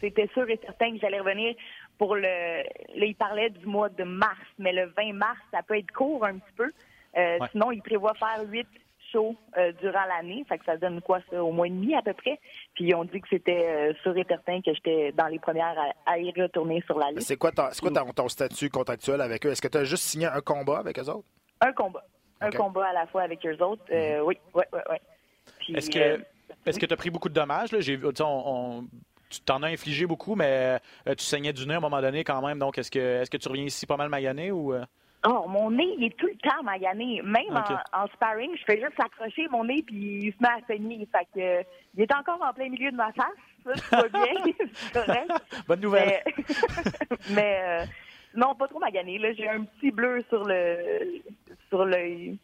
[0.00, 1.54] c'était sûr et certain que j'allais revenir
[1.96, 2.22] pour le.
[2.22, 2.64] Là,
[3.06, 6.34] ils parlaient du mois de mars, mais le 20 mars, ça peut être court un
[6.38, 6.70] petit peu.
[7.16, 7.48] Euh, Ouais.
[7.52, 8.68] Sinon, ils prévoient faire huit
[9.12, 12.02] shows euh, durant l'année, fait que ça donne quoi, ça, au mois et demi à
[12.02, 12.38] peu près?
[12.74, 15.76] Puis ils ont dit que c'était euh, sûr et certain que j'étais dans les premières
[16.06, 17.26] à, à y retourner sur la liste.
[17.28, 19.50] C'est quoi, ton, c'est quoi ton, ton statut contractuel avec eux?
[19.50, 21.26] Est-ce que tu as juste signé un combat avec eux autres?
[21.60, 22.04] Un combat,
[22.40, 23.82] un combat à la fois avec eux autres.
[23.90, 25.76] Euh, Oui, oui, oui, oui.
[25.76, 26.22] Est-ce que
[26.66, 27.72] est-ce que tu as pris beaucoup de dommages?
[27.72, 27.78] Là?
[28.20, 28.84] On- on-
[29.30, 32.24] tu t'en as infligé beaucoup, mais euh, tu saignais du nez à un moment donné
[32.24, 32.58] quand même.
[32.58, 34.72] Donc, est-ce que, est-ce que tu reviens ici pas mal magané ou.
[34.72, 34.84] euh?
[35.26, 37.20] Oh, mon nez, il est tout le temps magané.
[37.22, 40.66] Même en, en sparring, je fais juste s'accrocher mon nez puis il se met à
[40.66, 41.08] saigner.
[41.10, 41.62] Fait que, euh,
[41.94, 43.26] il est encore en plein milieu de ma face.
[43.64, 45.26] Ça, tout va bien.
[45.66, 46.22] Bonne nouvelle.
[46.24, 46.46] Mais,
[47.30, 47.84] mais, euh,
[48.36, 49.18] non, pas trop magané.
[49.18, 51.20] Là, j'ai un petit bleu sur le
[51.68, 52.38] sur l'œil.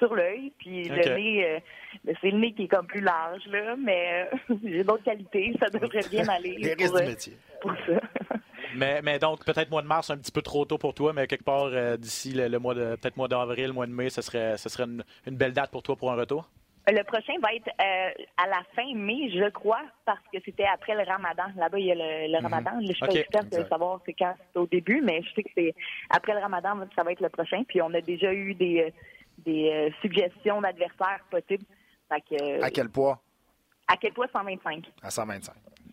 [0.00, 1.58] Sur l'œil, puis le nez, euh,
[2.04, 5.54] ben, c'est le nez qui est comme plus large, là, mais euh, j'ai d'autres qualités,
[5.60, 6.56] ça devrait bien aller.
[6.58, 7.32] Les pour, risques du euh, métier.
[7.60, 8.00] pour ça.
[8.76, 11.26] Mais, mais donc, peut-être mois de mars, un petit peu trop tôt pour toi, mais
[11.26, 12.94] quelque part euh, d'ici le, le mois de.
[12.94, 15.82] Peut-être mois d'avril, mois de mai, ce serait, ce serait une, une belle date pour
[15.82, 16.48] toi pour un retour?
[16.88, 20.94] Le prochain va être euh, à la fin mai, je crois, parce que c'était après
[20.94, 21.44] le ramadan.
[21.56, 22.70] Là-bas, il y a le, le ramadan.
[22.80, 23.08] Je suis Ok.
[23.12, 25.74] pas experte de savoir c'est quand c'est au début, mais je sais que c'est
[26.08, 27.64] après le ramadan, ça va être le prochain.
[27.66, 28.90] Puis on a déjà eu des, euh,
[29.44, 31.64] des euh, suggestions d'adversaires possibles.
[32.08, 33.20] Fait que, euh, À quel poids?
[33.88, 34.84] à quel point 125?
[35.02, 35.52] À 125.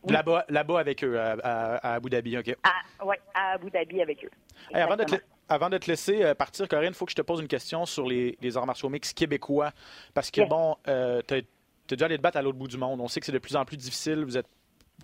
[0.10, 2.56] Là-bas, là-bas avec eux, à, à- à Abu Dhabi, OK.
[2.64, 4.30] À, ouais, à Abu Dhabi avec eux.
[4.74, 5.16] Hey, avant, de te,
[5.50, 7.86] avant de te laisser euh, partir, Corinne, il faut que je te pose une question
[7.86, 9.72] sur les, les arts martiaux mixtes québécois.
[10.14, 10.50] Parce que, Yes.
[10.50, 11.42] bon, euh, tu as
[11.90, 13.02] déjà allé te battre à l'autre bout du monde.
[13.02, 14.24] On sait que c'est de plus en plus difficile.
[14.24, 14.48] Vous êtes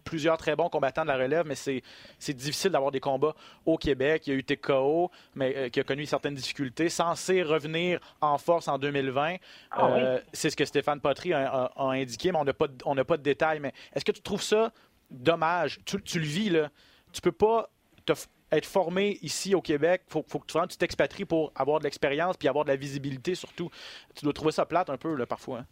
[0.04, 3.36] plusieurs très bons combattants de la relève, mais c'est difficile d'avoir des combats
[3.66, 4.28] au Québec.
[4.28, 8.68] Il y a eu TKO, mais qui a connu certaines difficultés, censé revenir en force
[8.68, 9.36] en 2020.
[9.72, 13.60] Ah c'est ce que Stéphane Potry a, indiqué, mais on n'a pas, pas de détails.
[13.60, 14.72] Mais est-ce que tu trouves ça
[15.10, 15.80] dommage?
[15.86, 16.70] Tu, tu le vis, là.
[17.12, 17.70] Tu peux pas
[18.06, 18.14] te
[18.54, 22.38] être formé ici au Québec, il faut, faut, que tu t'expatries pour avoir de l'expérience
[22.38, 23.70] puis avoir de la visibilité surtout.
[24.16, 25.60] Tu dois trouver ça plate un peu là, parfois.
[25.60, 25.66] Hein?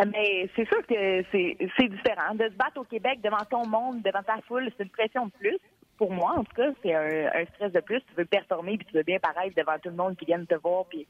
[0.00, 2.34] Ah, mais c'est sûr que c'est différent.
[2.34, 5.32] De se battre au Québec devant ton monde, devant ta foule, c'est une pression de
[5.32, 5.58] plus.
[5.98, 8.00] Pour moi, en tout cas, c'est un, stress de plus.
[8.08, 10.54] Tu veux performer puis tu veux bien paraître devant tout le monde qui vient te
[10.54, 11.06] voir puis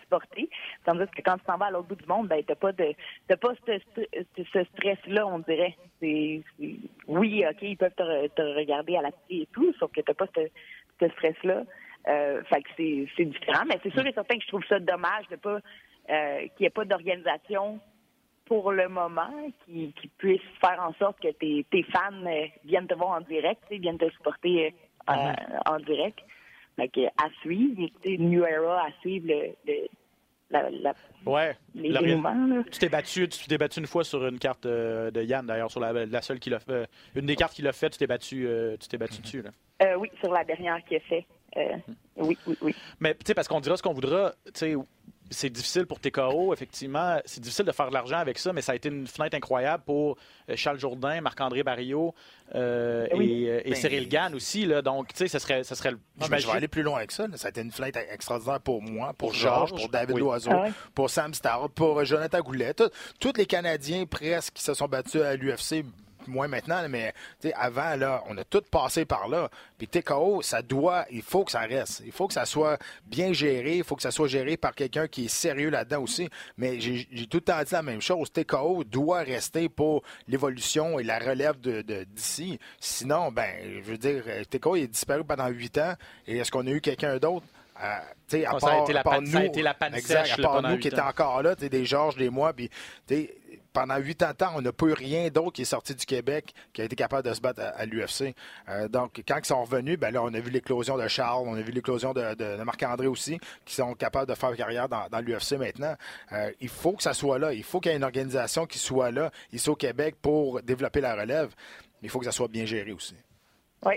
[0.00, 0.50] supporter.
[0.84, 2.94] Tandis que quand tu t'en vas à l'autre bout du monde, ben t'as pas de
[3.28, 5.76] pas ce, stress-là, on dirait.
[6.00, 6.42] C'est,
[7.06, 10.26] oui, ok, ils peuvent te, regarder à la télé et tout, sauf que t'as pas
[10.34, 11.62] ce, stress-là.
[12.08, 15.28] Euh, fait que c'est, différent, mais c'est sûr et certain que je trouve ça dommage
[15.30, 15.60] de pas
[16.10, 17.80] euh, qu'il n'y ait pas d'organisation
[18.46, 19.30] pour le moment
[19.64, 23.20] qui, qui puisse faire en sorte que tes, tes fans euh, viennent te voir en
[23.20, 24.74] direct, viennent te supporter
[25.06, 25.60] mm-hmm.
[25.66, 26.20] en direct.
[26.78, 29.88] Donc, à suivre, New Era, à suivre le,
[30.50, 32.62] la, la, ouais, les, mouvements.
[32.70, 35.70] Tu t'es battu, tu t'es battu une fois sur une carte euh, de Yann, d'ailleurs,
[35.70, 36.72] sur la, seule qui l'a fait.
[36.72, 39.42] Euh, une des cartes qu'il a fait, tu t'es battu, euh, tu t'es battu dessus.
[39.42, 39.98] Là.
[39.98, 41.26] oui, sur la dernière qu'il a fait.
[42.16, 42.74] oui, oui, oui.
[43.00, 44.74] Mais tu sais, parce qu'on dira ce qu'on voudra, tu sais,
[45.30, 47.18] c'est difficile pour TKO, effectivement.
[47.24, 49.82] C'est difficile de faire de l'argent avec ça, mais ça a été une fenêtre incroyable
[49.84, 50.16] pour
[50.48, 52.14] euh, Charles Jourdain, Marc-André Barrio
[52.54, 54.66] euh, et, euh, ben, Cyril Gann aussi.
[54.66, 54.82] Là.
[54.82, 57.26] Donc, tu sais, ça serait, ça serait je vais aller plus loin avec ça.
[57.34, 61.10] Ça a été une fenêtre extraordinaire pour moi, pour Georges, pour David Loiseau, ah pour
[61.10, 62.74] Sam Starr, pour Jonathan Goulet.
[62.74, 65.84] Tous les Canadiens presque qui se sont battus à l'UFC
[66.28, 67.12] moins maintenant, mais
[67.54, 69.50] avant, là, on a tout passé par là.
[69.78, 72.02] Puis TKO, ça doit, il faut que ça reste.
[72.04, 73.78] Il faut que ça soit bien géré.
[73.78, 76.28] Il faut que ça soit géré par quelqu'un qui est sérieux là-dedans aussi.
[76.56, 78.32] Mais j'ai tout le temps dit la même chose.
[78.32, 82.58] TKO doit rester pour l'évolution et la relève de d'ici.
[82.80, 83.52] Sinon, ben,
[83.84, 85.94] je veux dire, TKO est disparu pendant huit ans.
[86.26, 87.46] Et est-ce qu'on a eu quelqu'un d'autre?
[87.78, 90.62] à part, ça, a été la nous, ça a été la panne exact, à part
[90.62, 92.70] nous qui étaient encore là, des Georges, des mois, puis
[93.76, 96.06] pendant huit ans de temps, on n'a pas eu rien d'autre qui est sorti du
[96.06, 98.34] Québec qui a été capable de se battre à, l'UFC.
[98.70, 101.56] Euh, donc, quand ils sont revenus, ben là, on a vu l'éclosion de Charles, on
[101.56, 105.94] a vu l'éclosion de, Marc-André aussi, qui sont capables de faire carrière dans, l'UFC maintenant.
[106.32, 107.52] Euh, il faut que ça soit là.
[107.52, 111.02] Il faut qu'il y ait une organisation qui soit là, ici au Québec, pour développer
[111.02, 111.54] la relève.
[112.00, 113.16] Mais il faut que ça soit bien géré aussi.
[113.84, 113.96] Oui.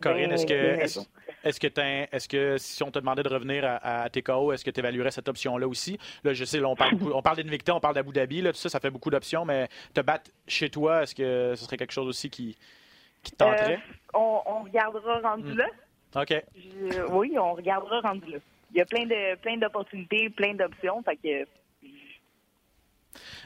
[0.00, 1.02] Corinne, est-ce que,
[1.44, 4.80] est-ce que, est que si on te demandait de revenir à, TKO, est-ce que tu
[4.80, 5.98] évaluerais cette option-là aussi?
[6.24, 8.68] Là, je sais, on parle, on parle d'Invicta, on parle d'Abu Dhabi, là, tout ça,
[8.68, 12.08] ça fait beaucoup d'options, mais te battre chez toi, est-ce que ce serait quelque chose
[12.08, 12.56] aussi qui,
[13.22, 13.80] qui te tenterait?
[14.14, 15.66] Euh, on, regardera rendu là.
[16.14, 16.20] Hmm.
[16.20, 16.44] OK.
[17.10, 18.38] oui, on regardera rendu là.
[18.70, 21.48] Il y a plein de plein d'opportunités, plein d'options, fait que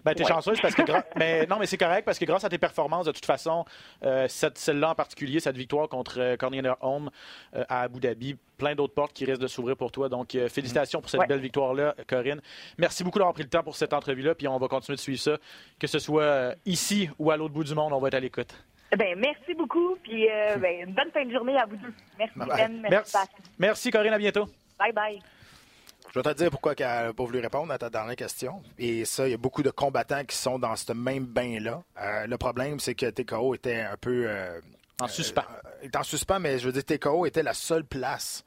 [0.05, 0.83] ben, t'es chanceuse parce que.
[1.17, 3.65] mais, non, mais c'est correct parce que grâce à tes performances, de toute façon,
[4.05, 7.11] euh, celle-là en particulier, cette victoire contre euh, Cornelia Home
[7.55, 10.09] euh, à Abu Dhabi, plein d'autres portes qui risquent de s'ouvrir pour toi.
[10.09, 12.41] Donc, félicitations pour cette belle victoire-là, Corinne.
[12.79, 15.21] Merci beaucoup d'avoir pris le temps pour cette entrevue-là, puis on va continuer de suivre
[15.21, 15.37] ça,
[15.79, 18.55] que ce soit ici ou à l'autre bout du monde, on va être à l'écoute.
[18.97, 20.29] Ben, merci beaucoup, puis
[20.61, 21.93] ben, une bonne fin de journée à vous deux.
[22.19, 22.87] Merci, Ben.
[22.89, 23.17] Merci,
[23.59, 24.47] merci, Corinne, à bientôt.
[24.79, 25.23] Bye bye.
[26.13, 28.63] Je vais te dire pourquoi elle n'a pas voulu répondre à ta dernière question.
[28.79, 31.83] Et ça, il y a beaucoup de combattants qui sont dans ce même bain-là.
[31.99, 34.27] Euh, le problème, c'est que TKO était un peu...
[34.29, 34.61] Euh,
[35.01, 35.45] en suspens.
[35.83, 38.45] Euh, en suspens, mais je veux dire, TKO était la seule place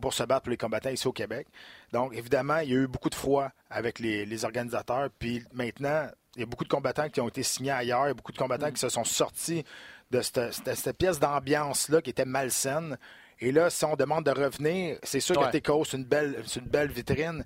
[0.00, 1.48] pour se battre pour les combattants ici au Québec.
[1.90, 5.08] Donc, évidemment, il y a eu beaucoup de fois avec les, organisateurs.
[5.18, 8.04] Puis maintenant, il y a beaucoup de combattants qui ont été signés ailleurs.
[8.04, 8.74] Il y a beaucoup de combattants mm.
[8.74, 9.64] qui se sont sortis
[10.12, 12.96] de cette pièce d'ambiance-là qui était malsaine.
[13.40, 16.68] Et là, si on demande de revenir, c'est sûr que TKO, c'est une belle, une
[16.68, 17.44] belle vitrine.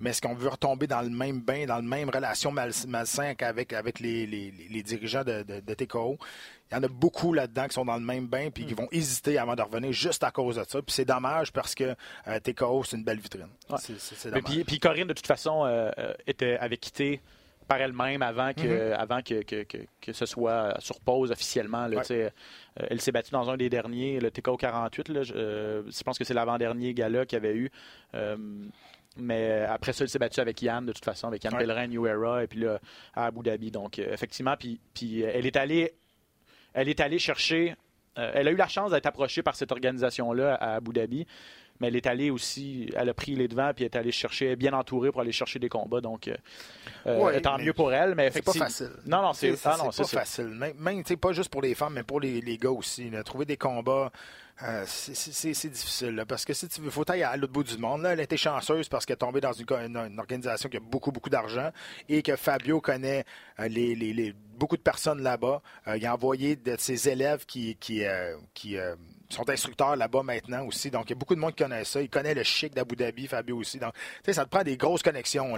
[0.00, 3.72] Mais est-ce qu'on veut retomber dans le même bain, dans la même relation malsaine qu'avec
[3.72, 6.18] avec les, dirigeants de, de, TKO?
[6.70, 8.78] Il y en a beaucoup là-dedans qui sont dans le même bain puis qui hmm.
[8.78, 10.82] vont hésiter avant de revenir juste à cause de ça.
[10.82, 11.94] Puis c'est dommage parce que
[12.26, 13.48] euh, TKO, c'est une belle vitrine.
[14.44, 17.22] Puis, puis, Corinne, de toute façon, euh, euh, était, avait quitté
[17.66, 18.92] par elle-même avant que, mhm.
[18.92, 19.64] avant que, que,
[20.00, 21.86] que, ce soit sur pause officiellement.
[21.86, 22.30] Là, euh,
[22.76, 25.08] elle s'est battue dans un des derniers, le TKO 48.
[25.08, 27.70] Là, je, pense que c'est l'avant-dernier gala qu'il y avait eu.
[28.14, 28.36] Euh,
[29.18, 31.88] mais après ça, elle s'est battue avec Yann, de toute façon, avec Yann ouais.
[31.88, 32.78] New Era, et puis là,
[33.14, 33.70] à Abu Dhabi.
[33.70, 35.94] Donc, euh, effectivement, puis, puis elle est allée
[36.74, 37.74] elle est allée chercher.
[38.16, 41.26] elle a eu la chance d'être approchée par cette organisation-là à Abu Dhabi
[41.80, 44.56] mais elle est allée aussi, elle a pris les devants, puis elle est allée chercher,
[44.56, 46.00] bien entourée pour aller chercher des combats.
[46.00, 46.36] Donc, euh,
[47.06, 48.14] euh tant mieux pour elle.
[48.14, 48.90] Mais c'est pas facile.
[49.06, 50.46] Non, non, c'est ah, pas facile.
[50.46, 53.10] Même, même pas juste pour les femmes, mais pour les, les gars aussi.
[53.24, 54.10] Trouver des combats
[54.62, 58.02] Euh, c'est difficile parce que si tu veux, faut aller à l'autre bout du monde.
[58.02, 61.28] Là, elle été chanceuse parce qu'elle est tombée dans une, organisation qui a beaucoup, beaucoup
[61.28, 61.70] d'argent
[62.08, 63.24] et que Fabio connaît
[63.60, 65.60] euh, les, beaucoup de personnes là-bas.
[65.88, 68.02] Euh, il a envoyé de ses élèves qui, qui,
[68.54, 68.78] qui
[69.28, 70.90] sont instructeurs là-bas maintenant aussi.
[70.90, 72.00] Donc, il y a beaucoup de monde qui connaît ça.
[72.00, 73.78] Il connaît le chic d'Abu Dhabi, Fabio aussi.
[73.78, 75.54] Donc, tu sais, ça te prend des grosses connexions.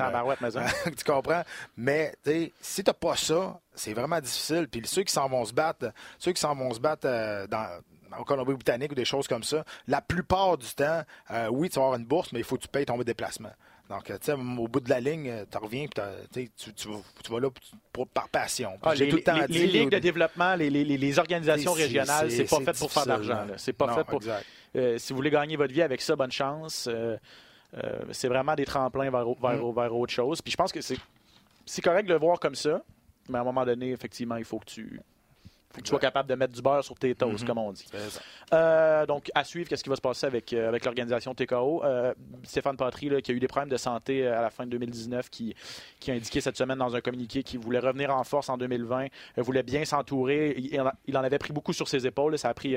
[0.85, 1.43] tu comprends?
[1.77, 4.69] Mais, tu sais, si t'as pas ça, c'est vraiment difficile.
[4.69, 7.81] Puis ceux qui s'en vont se battre, ceux qui s'en vont se battre euh, dans
[8.17, 11.87] en Colombie-Britannique ou des choses comme ça, la plupart du temps, euh, oui, tu vas
[11.87, 13.53] avoir une bourse, mais il faut que tu payes ton déplacement.
[13.89, 16.89] Donc, tu sais, au bout de la ligne, tu reviens et tu, tu,
[17.31, 17.49] vas là
[18.13, 18.73] par passion.
[18.83, 19.11] Ah, les,
[19.49, 23.47] les, ligues de développement, les, organisations régionales, c'est pas fait pour faire de l'argent.
[23.57, 24.21] C'est pas fait pour.
[24.77, 26.89] Euh, si vous voulez gagner votre vie avec ça, bonne chance.
[26.91, 27.17] Euh,
[27.77, 29.75] euh, c'est vraiment des tremplins vers, vers, mm.
[29.75, 30.43] vers, autre chose.
[30.43, 32.83] Puis je pense que c'est correct de le voir comme ça,
[33.29, 35.01] mais à un moment donné, effectivement, il faut que tu
[35.71, 37.47] faut que tu sois capable de mettre du beurre sur tes toasts, mhm.
[37.47, 37.87] comme on dit.
[38.55, 41.85] Euh, donc, à suivre, qu'est-ce qui va se passer avec, euh, avec l'organisation TKO.
[41.85, 45.29] Euh, Stéphane Patry, qui a eu des problèmes de santé à la fin de 2019,
[45.29, 45.55] qui,
[46.01, 49.09] qui a indiqué cette semaine dans un communiqué qu'il voulait revenir en force en 2020,
[49.37, 50.55] voulait bien s'entourer.
[51.07, 52.39] Il, en avait pris beaucoup sur ses épaules.
[52.39, 52.77] Ça a pris,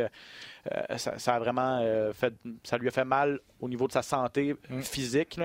[0.98, 1.82] ça, a vraiment
[2.14, 4.82] fait, ça lui a fait mal au niveau de sa santé mm.
[4.82, 5.40] physique.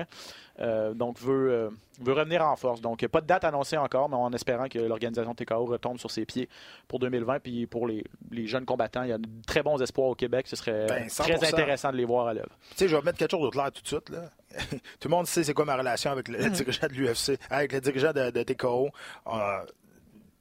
[0.59, 1.69] Euh, donc, veut, euh,
[2.01, 2.81] veut revenir en force.
[2.81, 6.25] Donc, pas de date annoncée encore, mais en espérant que l'organisation TKO retombe sur ses
[6.25, 6.49] pieds
[6.87, 7.36] pour 2020.
[7.39, 10.47] Puis pour les, les jeunes combattants, il y a de très bons espoirs au Québec.
[10.47, 12.57] Ce serait ben, très intéressant de les voir à l'œuvre.
[12.71, 14.09] Tu sais, je vais mettre quelque chose d'autre là tout de suite.
[14.09, 14.29] Là.
[14.99, 17.81] tout le monde sait c'est quoi ma relation avec le, dirigeant de l'UFC, avec le
[17.81, 18.89] dirigeant de, TKO.
[19.27, 19.65] Euh,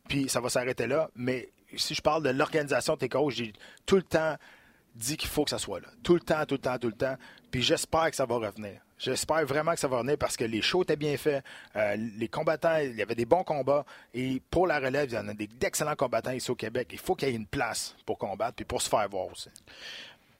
[0.09, 1.11] puis ça va s'arrêter là.
[1.16, 3.52] Mais si je parle de l'organisation TKO, j'ai
[3.85, 4.37] tout le temps
[4.94, 5.88] dit qu'il faut que ça soit là.
[6.02, 7.16] Tout le temps, tout le temps, tout le temps.
[7.50, 8.80] Puis j'espère que ça va revenir.
[8.98, 11.44] J'espère vraiment que ça va revenir parce que les shows étaient bien faits.
[11.76, 13.85] Euh, les combattants, il y avait des bons combats.
[14.14, 16.88] Et pour la relève, il y en a d'excellents combattants ici au Québec.
[16.92, 19.50] Il faut qu'il y ait une place pour combattre puis pour se faire voir aussi.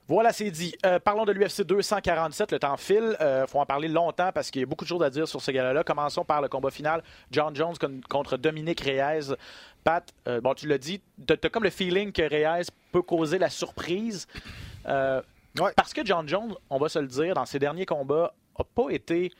[0.09, 0.75] Voilà, c'est dit.
[0.87, 2.53] Euh, parlons de l'UFC 247.
[2.53, 3.16] Le temps file.
[3.21, 5.29] Il euh, faut en parler longtemps parce qu'il y a beaucoup de choses à dire
[5.29, 5.85] sur ce gars-là.
[5.85, 7.03] Commençons par le combat final.
[7.31, 7.75] John Jones
[8.09, 9.35] contre Dominique Reyes.
[9.85, 13.51] Pat, bon, tu l'as dit, tu as, comme le feeling que Reyes peut causer la
[13.51, 14.27] surprise.
[14.85, 18.90] Parce que John Jones, on va se le dire, dans ses derniers combats, n'a pas
[18.90, 19.33] été,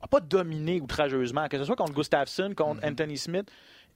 [0.00, 2.90] a pas dominé outrageusement, que ce soit contre Gustafsson, contre mm-hmm.
[2.90, 3.50] Anthony Smith.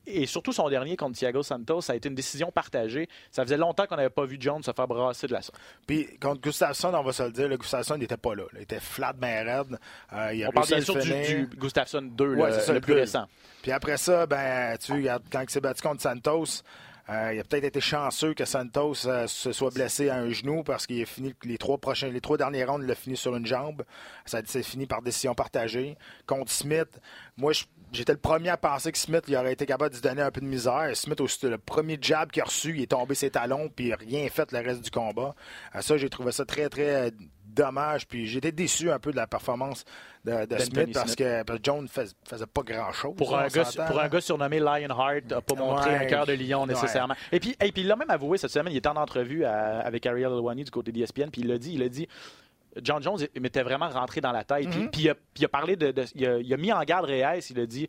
[0.06, 3.08] Et surtout son dernier contre Thiago Santos, ça a été une décision partagée.
[3.30, 5.58] Ça faisait longtemps qu'on n'avait pas vu Jones se faire brasser de la sorte.
[5.86, 8.44] Puis contre Gustafsson, on va se le dire, le Gustafsson n'était pas là.
[8.54, 9.78] Il était flat, mais raide.
[10.12, 13.24] Euh, on parle bien sûr du, Gustafsson 2, le, plus récent.
[13.62, 16.62] Puis après ça, ben, tu quand il s'est battu contre Santos,
[17.10, 20.62] euh, il a peut-être été chanceux que Santos euh, se soit blessé à un genou
[20.62, 23.36] parce qu'il a fini les trois prochains, les trois derniers rounds, il a fini sur
[23.36, 23.84] une jambe.
[24.24, 25.98] Ça s'est fini par décision partagée.
[26.26, 27.00] Contre Smith,
[27.36, 27.52] moi,
[27.92, 30.30] j'étais le premier à penser que Smith il aurait été capable de se donner un
[30.30, 30.90] peu de misère.
[30.94, 34.26] Smith, aussi, le premier jab qu'il a reçu, il est tombé ses talons puis rien
[34.30, 35.34] fait le reste du combat.
[35.74, 37.12] Euh, ça, j'ai trouvé ça très, très
[37.54, 38.06] dommage.
[38.06, 39.84] Puis j'étais déçu un peu de la performance
[40.24, 43.14] de, Smith, parce que Jones ne faisait pas grand-chose.
[43.16, 46.66] Pour, un gars, pour un gars surnommé Lionheart, n'a pas montré un cœur de lion
[46.66, 47.14] nécessairement.
[47.32, 50.04] Et puis, et puis il l'a même avoué cette semaine, il était en entrevue avec
[50.06, 52.08] Ariel Elwani du côté d'ESPN, puis il l'a dit, il a dit
[52.82, 54.68] John Jones m'était vraiment rentré dans la tête.
[54.68, 55.16] Puis, mm-hmm.
[55.36, 55.94] il, a, parlé de.
[56.14, 57.46] il, a, mis en garde Reyes.
[57.50, 57.88] Il a dit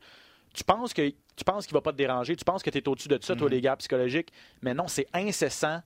[0.54, 2.88] Tu penses que tu penses qu'il va pas te déranger, tu penses que tu es
[2.88, 3.51] au-dessus de ça, toi, mm-hmm.
[3.51, 4.32] les gars psychologiques.
[4.62, 5.82] Mais non, c'est incessant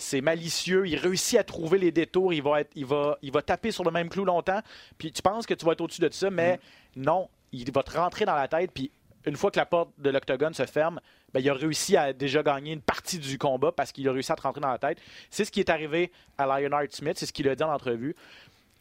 [0.00, 3.42] c'est malicieux, il réussit à trouver les détours, il va, être, il, va, il va
[3.42, 4.60] taper sur le même clou longtemps,
[4.98, 6.58] puis tu penses que tu vas être au-dessus de ça, mais
[6.96, 7.02] mm.
[7.02, 8.90] non, il va te rentrer dans la tête, puis
[9.26, 11.00] une fois que la porte de l'octogone se ferme,
[11.32, 14.32] ben, il a réussi à déjà gagner une partie du combat parce qu'il a réussi
[14.32, 14.98] à te rentrer dans la tête.
[15.28, 18.16] C'est ce qui est arrivé à Lionheart Smith, c'est ce qu'il a dit en entrevue.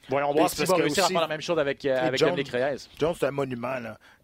[0.08, 2.88] Voyons voir s'il va réussir à faire la même chose avec, euh, avec Dominique Reyes.
[2.98, 3.76] Jones, c'est un monument.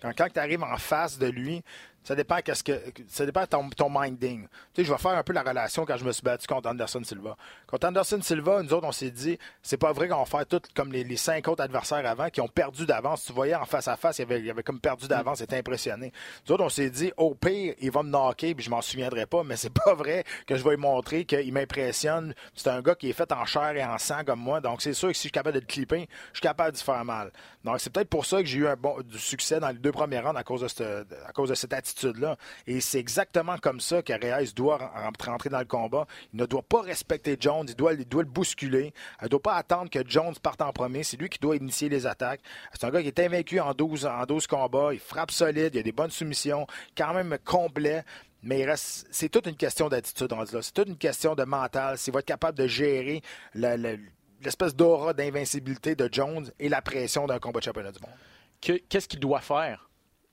[0.02, 1.62] Quand, quand tu arrives en face de lui,
[2.06, 4.48] ça dépend qu'est-ce que ça dépend de ton, ton minding.
[4.76, 7.04] Tu je vais faire un peu la relation quand je me suis battu contre Anderson
[7.04, 7.36] Silva.
[7.66, 10.62] Contre Anderson Silva, nous autres, on s'est dit, c'est pas vrai qu'on va faire tout
[10.76, 13.26] comme les, cinq autres adversaires avant qui ont perdu d'avance.
[13.26, 16.14] Tu voyais en face à face, il avait, il avait comme perdu d'avance, c'était impressionné.
[16.48, 19.26] Nous autres, on s'est dit, au pire, il va me knocker, puis je m'en souviendrai
[19.26, 22.36] pas, mais c'est pas vrai que je vais lui montrer qu'il m'impressionne.
[22.54, 24.94] C'est un gars qui est fait en chair et en sang comme moi, donc c'est
[24.94, 27.32] sûr que si je suis capable de le clipper, je suis capable de faire mal.
[27.64, 29.92] Donc c'est peut-être pour ça que j'ai eu un bon du succès dans les deux
[29.92, 33.80] premiers rounds à cause de à cause de cette attitude là Et c'est exactement comme
[33.80, 36.06] ça que Reyes doit rentrer dans le combat.
[36.34, 38.94] Il ne doit pas respecter Jones, il doit, le bousculer.
[39.22, 41.04] Il ne doit pas attendre que Jones parte en premier.
[41.04, 42.42] C'est lui qui doit initier les attaques.
[42.74, 44.94] C'est un gars qui est invaincu en 12, en 12 combats.
[44.94, 48.04] Il frappe solide, il a des bonnes soumissions, quand même complet.
[48.44, 50.32] Mais c'est toute une question d'attitude,
[50.62, 51.98] C'est toute une question de mental.
[51.98, 57.40] S'il va être capable de gérer l'espèce d'aura d'invincibilité de Jones et la pression d'un
[57.40, 58.82] combat de championnat du monde.
[58.90, 59.85] Qu'est-ce qu'il doit faire?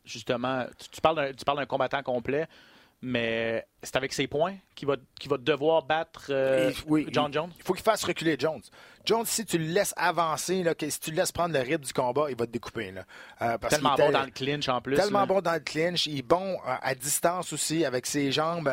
[0.04, 2.46] Justement, tu, parles d'un combattant complet.
[3.04, 7.26] Mais c'est avec ses points qu'il va, qu'il va devoir battre euh, Et- oui, John
[7.30, 7.50] il- Jones?
[7.58, 8.60] Il faut qu'il fasse reculer Jones.
[9.04, 11.82] Jones, si tu le laisses avancer, là, que si tu le laisses prendre le rythme
[11.82, 12.92] du combat, il va te découper.
[12.92, 13.00] Là.
[13.40, 14.94] Euh, parce Tellement bon dans le clinch en plus.
[14.94, 15.26] Tellement là.
[15.26, 16.06] bon dans le clinch.
[16.06, 18.72] Il est bon euh, à distance aussi avec ses jambes.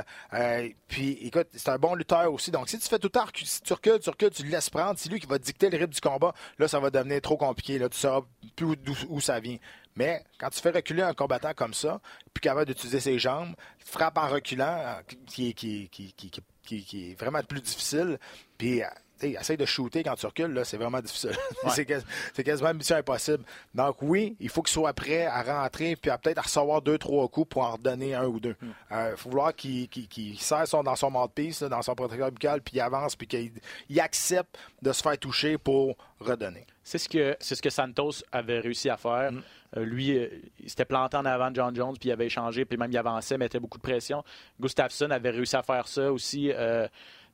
[0.87, 2.51] Puis, écoute, c'est un bon lutteur aussi.
[2.51, 4.69] Donc, si tu fais tout le temps, si tu recules, tu recules, tu le laisses
[4.69, 6.33] prendre, c'est lui qui va dicter le rythme du combat.
[6.59, 7.79] Là, ça va devenir trop compliqué.
[7.79, 8.21] Là, tu sauras
[8.55, 9.57] plus où, d'où- où ça vient.
[9.99, 11.99] Mais quand tu fais reculer un combattant comme ça,
[12.33, 16.41] puis capable d'utiliser ses jambes, frappe en reculant, euh, qui, est- qui, qui, qui, qui-
[16.63, 18.17] qui- qui est vraiment plus difficile.
[18.57, 18.87] Puis, euh,
[19.21, 21.35] essaye de shooter quand tu recules, là, c'est vraiment difficile.
[21.75, 22.03] c'est, quas-
[22.45, 23.43] quasiment une mission impossible.
[23.75, 26.97] Donc, oui, il faut qu'il soit prêt à rentrer, puis à peut-être à recevoir deux,
[26.97, 28.55] trois coups pour en redonner un ou deux.
[28.91, 32.61] Il faut vouloir qu'il, qu'il, qu'il serre son, dans son mouthpiece, dans son protecteur buccal,
[32.61, 33.51] puis il avance, puis qu'il
[33.89, 36.65] il accepte de se faire toucher pour redonner.
[36.85, 39.31] C'est ce que c'est ce que Santos avait réussi à faire.
[39.33, 39.41] Euh,
[39.77, 40.27] lui, euh,
[40.59, 42.97] il s'était planté en avant de John Jones, puis il avait échangé, puis même il
[42.97, 44.23] avançait, mettait beaucoup de pression.
[44.59, 46.87] Gustafsson avait réussi à faire ça aussi euh,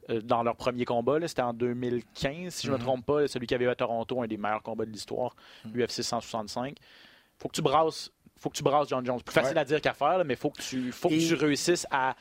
[0.10, 1.18] euh, dans leur premier combat.
[1.28, 4.22] C'était en 2015, si je ne me trompe pas, celui qui avait eu à Toronto,
[4.22, 5.36] un des meilleurs combats de l'histoire,
[5.74, 6.78] UFC 165.
[7.38, 9.22] Faut que tu brasses, faut que tu brasses John Jones.
[9.22, 9.62] Plus facile Ouais.
[9.62, 12.16] à dire qu'à faire, là, mais faut que tu, faut que tu réussisses à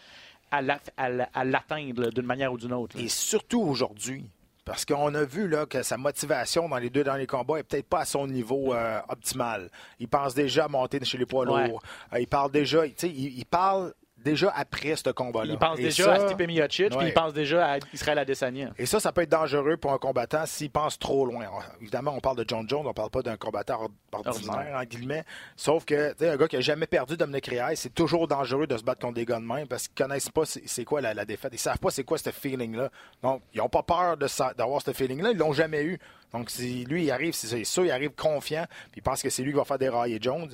[0.51, 2.97] à la- à la- à l'atteindre d'une manière ou d'une autre.
[2.97, 3.03] là.
[3.03, 4.25] Et surtout aujourd'hui.
[4.65, 7.89] Parce qu'on a vu là, que sa motivation dans les deux derniers combats est peut-être
[7.89, 9.71] pas à son niveau euh, optimal.
[10.01, 11.69] Il pense déjà à monter chez les poids Ouais.
[11.69, 11.83] lourds.
[12.13, 13.93] Euh, il parle déjà, tu sais, il, il parle
[14.25, 15.53] déjà après ce combat-là.
[15.53, 18.71] Il pense Et déjà ça- à Stipe Miocic, puis il pense déjà à Israël Adesanya.
[18.79, 21.45] Et ça, ça peut être dangereux pour un combattant s'il pense trop loin.
[21.81, 23.91] Évidemment, on parle de John Jones, on parle pas d'un combattant or-
[24.27, 25.25] ordinaire, en guillemets.
[25.57, 28.67] Sauf que, tu sais, un gars qui a jamais perdu Dominic Reyes, c'est toujours dangereux
[28.67, 31.15] de se battre contre des gars de même parce qu'ils connaissent pas c'est quoi la,
[31.15, 31.53] la défaite.
[31.55, 32.91] Ils savent pas c'est quoi ce feeling-là.
[33.23, 34.17] Donc, ils ont pas peur
[34.57, 35.31] d'avoir ce feeling-là.
[35.33, 35.99] Ils l'ont jamais eu.
[36.33, 39.43] Donc, si lui, il arrive, c'est ça, il arrive confiant, puis il pense que c'est
[39.43, 40.51] lui qui va faire dérailler Jones.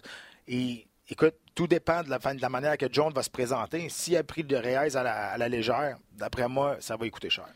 [0.48, 3.88] Et écoute, tout dépend de la, fin- de la manière que Jones va se présenter.
[3.88, 7.10] S'il a pris de Reyes à la, à la légère, d'après moi, ça va lui
[7.10, 7.46] coûter cher.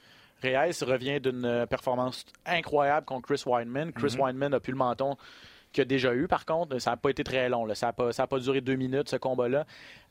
[0.42, 3.92] Reyes revient d'une euh, performance incroyable contre Chris Weidman.
[3.92, 5.16] Chris Weidman a pu le menton
[5.72, 6.78] qu'il a déjà eu, par contre.
[6.78, 7.64] Ça n'a pas été très long.
[7.64, 7.74] là.
[7.74, 9.64] Ça n'a pas, duré deux minutes, ce combat-là.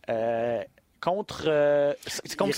[0.09, 0.63] Euh,
[0.99, 1.93] contre, euh,
[2.37, 2.53] contre,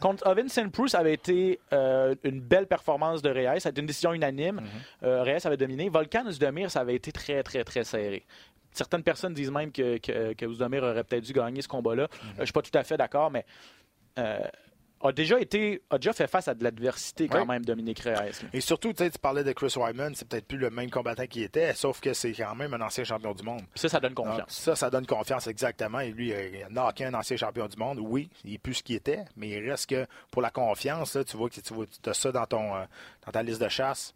[0.00, 0.94] Saint- Ovin St.
[0.94, 3.60] Avait été euh, une belle performance de Reyes.
[3.60, 4.60] Ça a été une décision unanime.
[5.02, 5.88] Euh, Reyes avait dominé.
[5.90, 8.24] Volkan Ozdemir, ça avait été très, très, très serré.
[8.72, 12.04] Certaines personnes disent même que, que, que Ozdemir aurait peut-être dû gagner ce combat-là.
[12.04, 12.06] Euh,
[12.36, 13.44] je ne suis pas tout à fait d'accord, mais
[14.18, 14.40] euh,
[15.04, 17.46] a déjà été a déjà fait face à de l'adversité quand Oui.
[17.48, 18.30] même Dominique Reyes.
[18.52, 21.74] Et surtout, tu parlais de Chris Wyman, c'est peut-être plus le même combattant qu'il était,
[21.74, 23.62] sauf que c'est quand même un ancien champion du monde.
[23.74, 24.52] Ça, ça donne Donc, confiance.
[24.56, 25.98] ça, ça donne confiance exactement.
[26.00, 27.98] Et lui, euh, il a knocké un ancien champion du monde.
[28.00, 31.24] Oui, il est plus ce qu'il était, mais il reste que pour la confiance, là,
[31.24, 32.70] tu vois que tu vois, as ça dans, ton,
[33.26, 34.14] dans ta liste de chasse.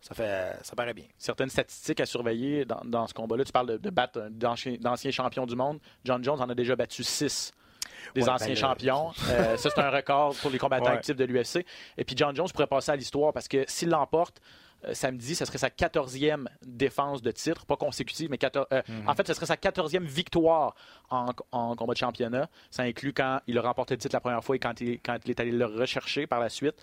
[0.00, 1.04] Ça fait, ça paraît bien.
[1.18, 3.44] Certaines statistiques à surveiller dans, dans ce combat-là.
[3.44, 5.78] Tu parles de, de battre d'anciens champions du monde.
[6.04, 7.52] John Jones en a déjà battu six
[8.14, 9.10] des Ouais, anciens ben champions.
[9.28, 10.92] Euh, ça, c'est un record pour les combattants Ouais.
[10.96, 11.66] actifs de l'UFC.
[11.98, 14.40] Et puis John Jones pourrait passer à l'histoire parce que s'il l'emporte,
[14.86, 19.06] euh, samedi, ce serait sa 14e défense de titre, pas consécutive, mais 14, euh, Mhm.
[19.08, 20.74] en fait, ce serait sa 14e victoire
[21.10, 22.48] en, en combat de championnat.
[22.70, 25.18] Ça inclut quand il a remporté le titre la première fois et quand il, quand
[25.26, 26.76] il est allé le rechercher par la suite.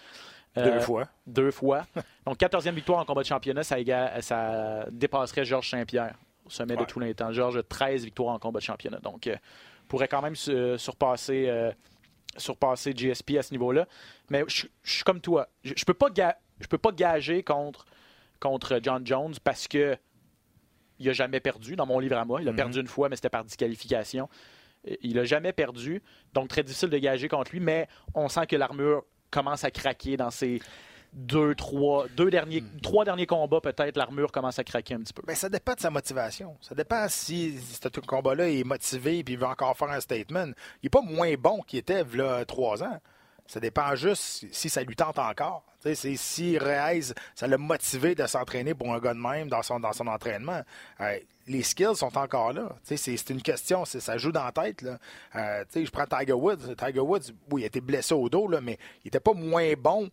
[0.56, 1.08] Deux Euh, fois.
[1.28, 1.86] Deux fois.
[2.26, 7.00] Donc, 14e victoire en combat de championnat, ça, dépasserait Georges Saint-Pierre au sommet de tous
[7.00, 7.32] les temps.
[7.32, 9.00] Georges a 13 victoires en combat de championnat.
[9.00, 9.36] Donc, euh,
[9.88, 11.72] pourrait quand même se- surpasser, euh,
[12.38, 13.88] surpasser GSP à ce niveau-là.
[14.30, 15.48] Mais je je suis comme toi.
[15.64, 17.86] Je ne peux, pas ga- je peux pas gager contre,
[18.40, 19.96] contre John Jones parce que
[21.00, 22.42] il n'a jamais perdu dans mon livre à moi.
[22.42, 24.28] Il a perdu une fois, mais c'était par disqualification.
[25.02, 26.02] Il n'a jamais perdu.
[26.34, 30.18] Donc, très difficile de gager contre lui, mais on sent que l'armure commence à craquer
[30.18, 30.60] dans ses
[31.13, 35.24] deux, trois, deux derniers, trois derniers combats, peut-être, l'armure commence à craquer un petit peu.
[35.26, 36.56] Ben, ça dépend de sa motivation.
[36.62, 40.48] Ça dépend si ce combat-là est motivé et il veut encore faire un statement.
[40.82, 43.00] Il n'est pas moins bon qu'il était il trois ans.
[43.48, 45.63] Ça dépend juste si ça lui tente encore.
[45.95, 49.84] C'est si Reyes, ça l'a motivé de s'entraîner pour un gars de même dans son,
[49.84, 50.62] entraînement.
[51.02, 52.76] Euh, les skills sont encore là.
[52.84, 54.86] C'est une question, ça joue dans la tête.
[55.36, 56.76] Euh, je prends Tiger Woods.
[56.78, 60.10] Tiger Woods, oui, il a été blessé au dos, mais il n'était pas moins bon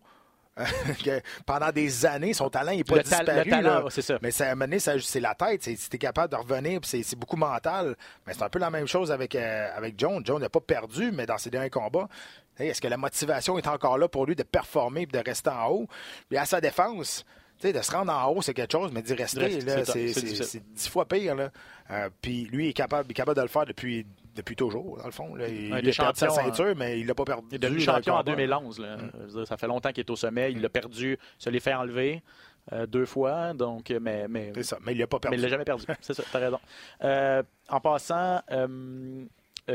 [1.45, 2.33] pendant des années.
[2.33, 3.43] Son talent n'est pas Le ta- disparu.
[3.45, 4.17] le talent, c'est ça.
[4.21, 5.63] Mais ça, à un moment donné, c'est la tête.
[5.63, 7.95] C'est, si t'es capable de revenir, c'est, beaucoup mental.
[8.25, 10.21] Mais c'est un peu la même chose avec, euh, avec John.
[10.25, 12.07] John n'a pas perdu, mais dans ses derniers combats,
[12.57, 15.67] est-ce que la motivation est encore là pour lui de performer et de rester en
[15.69, 15.87] haut?
[16.29, 17.25] Puis à sa défense,
[17.59, 21.05] tu de se rendre en haut, c'est quelque chose, mais d'y rester, c'est- dix fois
[21.07, 21.35] pire.
[21.35, 21.49] Là.
[21.91, 25.05] Euh, puis lui, est capable, il est capable de le faire depuis, depuis toujours, dans
[25.05, 25.33] le fond.
[25.35, 25.47] Là.
[25.47, 27.47] Il, Ouais, il a perdu sa champions, ceinture, mais il l'a pas perdu.
[27.51, 28.31] Il est devenu champion en combat.
[28.35, 28.79] 2011.
[28.79, 28.97] là.
[29.13, 30.51] Je veux dire, ça fait longtemps qu'il est au sommet.
[30.51, 32.21] Il l'a perdu, se l'est fait enlever
[32.73, 33.53] euh, deux fois.
[33.53, 35.37] Donc, euh, mais, mais, C'est ça, mais il l'a pas mais perdu.
[35.37, 35.85] il l'a jamais perdu.
[36.01, 36.59] C'est ça, t'as raison.
[37.03, 39.25] Euh, en passant, euh,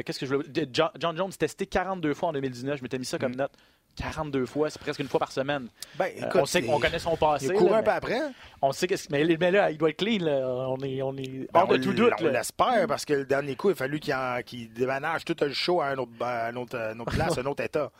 [0.04, 0.68] qu'est-ce que je voulais.
[0.72, 2.78] John, John Jones testé 42 fois en 2019.
[2.78, 3.36] Je m'étais mis ça comme Mm.
[3.36, 3.52] note.
[3.96, 5.68] 42 fois, c'est presque une fois par semaine.
[5.96, 7.46] Ben, Euh, on sait qu'on il- connaît son passé.
[7.46, 8.20] Il a couru là, un peu après.
[8.62, 10.24] on sait que mais, mais là, il doit être clean.
[10.24, 10.40] là.
[10.68, 12.12] On est, on est Ben, de tout doute.
[12.20, 15.80] On l'espère parce que le dernier coup, il a fallu qu'il déménage tout le show
[15.80, 17.90] à un autre, à un autre, à une autre place, un autre état.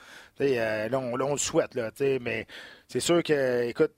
[0.41, 2.47] Euh, là, on, là, on le souhaite, là, mais
[2.88, 3.93] c'est sûr que, écoute,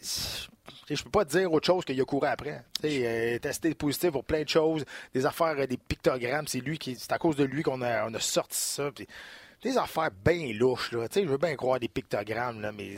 [0.00, 0.46] je
[0.94, 2.62] je peux pas te dire autre chose qu'il a couru après.
[2.82, 4.84] Tu sais, euh, testé positif pour plein de choses,
[5.14, 8.06] des affaires, euh, des pictogrammes, c'est lui qui, c'est à cause de lui qu'on a,
[8.08, 8.90] on a sorti ça.
[8.94, 9.06] puis
[9.62, 11.06] des affaires bien louches, là.
[11.14, 12.90] Je veux bien croire des pictogrammes, là, mais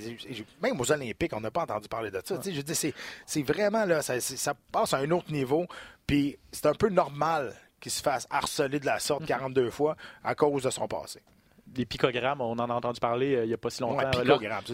[0.63, 2.37] même aux Olympiques, on n'a pas entendu parler de ça.
[2.45, 2.93] Je dis,
[3.27, 5.67] c'est, vraiment, là, ça, passe à un autre niveau,
[6.07, 10.35] puis c'est un peu normal qu'il se fasse harceler de la sorte 42 fois à
[10.35, 11.21] cause de son passé.
[11.67, 13.97] Des picogrammes, on en a entendu parler euh, il n'y a pas si longtemps.
[14.19, 14.71] Ouais, Laurence.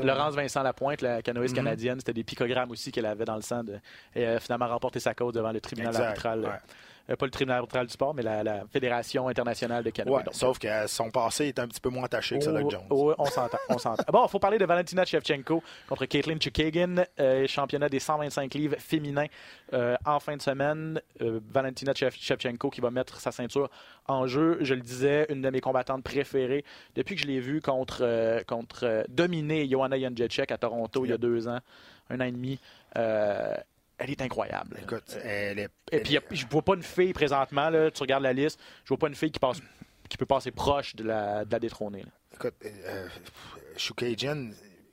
[0.00, 1.64] Laurence Vincent Lapointe, la canoïste Mhm.
[1.64, 3.62] canadienne, c'était des picogrammes aussi qu'elle avait dans le sang.
[3.62, 3.78] De,
[4.16, 6.40] et a finalement remporté sa cause devant le tribunal Exact, arbitral.
[6.40, 6.50] ouais.
[7.10, 10.12] Euh, pas le tribunal arbitral du sport, mais la, la Fédération internationale de canoë.
[10.16, 12.70] Ouais, sauf que son passé est un petit peu moins attaché que celui Oh, de
[12.70, 12.86] Jones.
[12.90, 13.58] oh, on s'entend.
[13.68, 14.04] on s'entend.
[14.12, 18.76] Bon, il faut parler de Valentina Shevchenko contre Caitlin Chukagan, euh, championnat des 125 livres
[18.78, 19.26] féminins
[19.72, 21.00] euh, en fin de semaine.
[21.22, 23.68] Euh, Valentina Shev- Shevchenko qui va mettre sa ceinture
[24.06, 24.58] en jeu.
[24.60, 29.04] Je le disais, une de mes combattantes préférées depuis que je l'ai vue contre, contre
[29.08, 31.58] dominer Joanna Jędrzejczyk à Toronto il y a deux ans,
[32.10, 32.58] un an et demi.
[34.00, 34.78] Euh, elle est incroyable.
[34.82, 35.68] Écoute, elle est.
[35.92, 38.98] Et puis, je vois pas une fille présentement, là, tu regardes la liste, je vois
[38.98, 39.58] pas une fille qui, passe,
[40.08, 42.02] qui peut passer proche de la, de la détrôner.
[42.02, 42.10] là.
[42.34, 43.08] Écoute, euh,
[43.76, 44.50] Shukajan,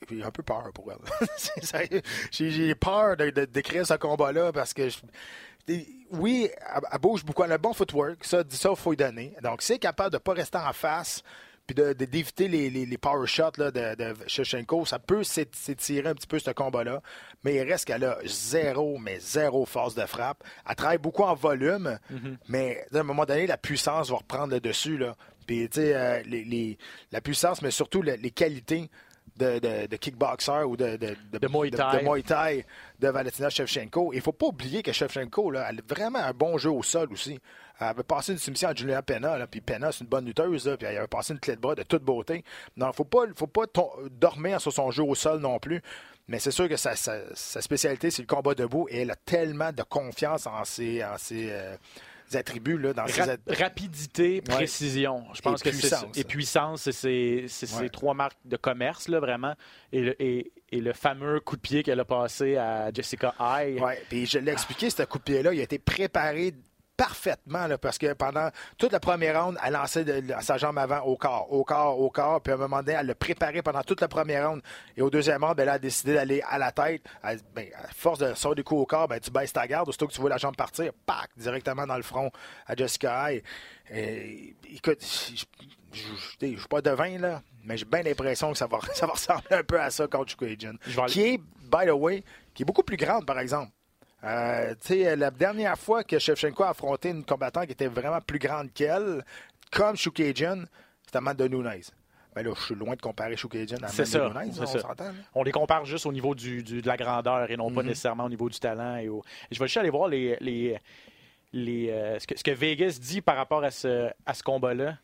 [0.10, 0.98] j'ai un peu peur pour elle.
[2.32, 4.90] J'ai peur de, de- d'écrire ce combat-là parce que.
[4.90, 4.98] je-
[6.12, 7.44] oui, elle, elle bouge beaucoup.
[7.44, 8.24] Elle a un bon footwork.
[8.24, 9.34] Ça, ça, il faut lui donner.
[9.44, 11.22] Donc, c'est capable de ne pas rester en face
[11.68, 14.86] puis d'éviter les, les, les power shots là, de, de Shevchenko.
[14.86, 17.02] Ça peut s'ét- s'étirer un petit peu ce combat-là.
[17.44, 20.44] Mais il reste qu'elle a zéro, mais zéro force de frappe.
[20.68, 22.00] Elle travaille beaucoup en volume,
[22.48, 24.98] mais à un moment donné, la puissance va reprendre le dessus.
[24.98, 25.16] Là.
[25.46, 26.78] Puis, tu sais, euh, les, les-
[27.12, 28.90] la puissance, mais surtout le- les qualités
[29.36, 31.98] de, de, de kickboxer ou de, de, De Muay Thai.
[32.00, 32.66] de Muay Thai
[33.00, 34.14] de Valentina Shevchenko.
[34.14, 36.82] Il ne faut pas oublier que Shevchenko, là, elle a vraiment un bon jeu au
[36.82, 37.40] sol aussi.
[37.80, 40.68] Elle avait passé une soumission à Julia Pena, là, puis Pena, c'est une bonne lutteuse,
[40.68, 42.44] là, puis elle avait passé une clé de bras de toute beauté.
[42.76, 43.66] Non, il ne faut pas, faut pas
[44.12, 45.82] dormir sur son jeu au sol non plus.
[46.30, 49.16] Mais c'est sûr que sa, sa- sa spécialité, c'est le combat debout, et elle a
[49.16, 51.76] tellement de confiance en ses, en ses euh,
[52.34, 55.24] attributs, là, dans ses at- rapidité, précision.
[55.34, 56.18] Je pense Et que c'est.
[56.20, 57.90] Et puissance, c'est ces c'est ces Ouais.
[57.90, 59.54] trois marques de commerce, là, vraiment.
[59.94, 63.80] Et le, et, et le fameux coup de pied qu'elle a passé à Jessica High.
[63.82, 66.54] Oui, puis je l'ai expliqué, ce coup de pied-là, il a été préparé
[66.98, 71.00] parfaitement, là, parce que pendant toute la première ronde, elle lançait de- sa jambe avant
[71.02, 73.84] au corps, au corps, au corps, puis à un moment donné, elle l'a préparé pendant
[73.84, 74.62] toute la première ronde.
[74.98, 77.04] Et au deuxième round, ben, elle a décidé d'aller à la tête.
[77.24, 79.88] Elle- ben, à force de sortir des coups au corps, ben, tu baisses ta garde,
[79.88, 82.32] aussitôt que tu vois la jambe partir, pac, directement dans le front
[82.66, 83.44] à Jessica High.
[83.92, 85.02] Et, écoute,
[85.34, 85.46] je
[85.94, 89.48] je suis pas devin, là, mais j'ai bien l'impression que ça va, ça va ressembler
[89.52, 90.30] un peu à ça contre
[91.06, 92.24] aller- Qui est, by the way,
[92.54, 93.72] qui est beaucoup plus grande, par exemple.
[94.24, 94.74] Euh,
[95.16, 99.24] la dernière fois que Shevchenko a affronté une combattante qui était vraiment plus grande qu'elle,
[99.72, 100.64] comme Shukajan,
[101.06, 101.82] c'était Amanda Nunes.
[102.36, 104.80] Ben là, je suis loin de comparer Shukajan à ça, Amanda Nunes, c'est on ça.
[104.80, 105.12] s'entend.
[105.36, 107.76] On les compare juste au niveau du, du- de la grandeur et non Mhm.
[107.76, 108.98] pas nécessairement au niveau du talent.
[108.98, 110.80] Et au- je vais juste aller voir les, les,
[111.54, 114.98] les, euh, ce, que, ce que Vegas dit par rapport à ce, à ce combat-là.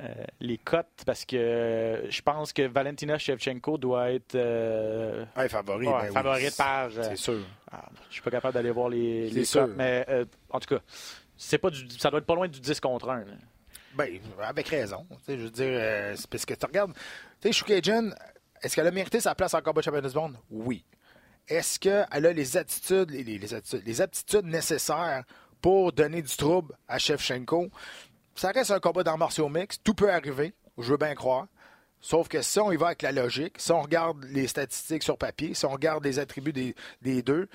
[0.00, 5.88] Euh, les cotes, parce que euh, je pense que Valentina Shevchenko doit être euh, favori.
[5.88, 6.12] ouais, ben oui.
[6.12, 6.84] favorite par.
[6.96, 7.40] euh, C'est sûr.
[7.72, 10.80] Ah, je suis pas capable d'aller voir les, les cotes, mais euh, en tout cas,
[11.36, 13.18] c'est pas du, ça doit être pas loin du 10 contre 1.
[13.24, 13.24] là.
[13.94, 15.04] Ben, avec raison.
[15.26, 16.92] Je veux dire, euh, c'est parce que tu regardes,
[17.40, 18.10] tu sais, Shukajan,
[18.62, 20.36] est-ce qu'elle a mérité sa place en combat championnat du monde?
[20.48, 20.84] Oui.
[21.48, 25.24] Est-ce qu'elle a les attitudes, les attitudes, les aptitudes nécessaires
[25.60, 27.68] pour donner du trouble à Shevchenko?
[28.38, 29.78] Ça reste un combat d'arts martiaux mix.
[29.82, 30.52] Tout peut arriver.
[30.78, 31.46] Je veux bien croire.
[32.00, 35.18] Sauf que si on y va avec la logique, si on regarde les statistiques sur
[35.18, 37.48] papier, si on regarde les attributs des, des deux,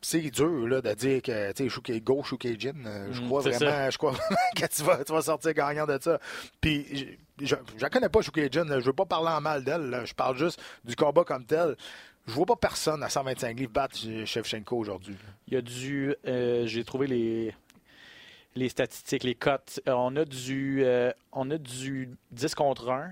[0.00, 2.74] c'est dur là, de dire que tu sais, go Shukajan.
[2.86, 5.86] euh, je Mm, crois vraiment, je crois vraiment que tu vas, tu vas sortir gagnant
[5.86, 6.20] de ça.
[6.60, 8.78] Puis je, la connais pas Shukajan, là.
[8.80, 10.04] je veux pas parler en mal d'elle, là.
[10.04, 11.76] je parle juste du combat comme tel.
[12.28, 15.16] Je vois pas personne à 125 livres battre Shevchenko aujourd'hui.
[15.48, 16.14] Il y a du.
[16.26, 17.52] euh, J'ai trouvé les,
[18.54, 19.80] les statistiques, les cotes.
[19.88, 23.10] Euh, on, a du, euh, on a du 10 contre 1.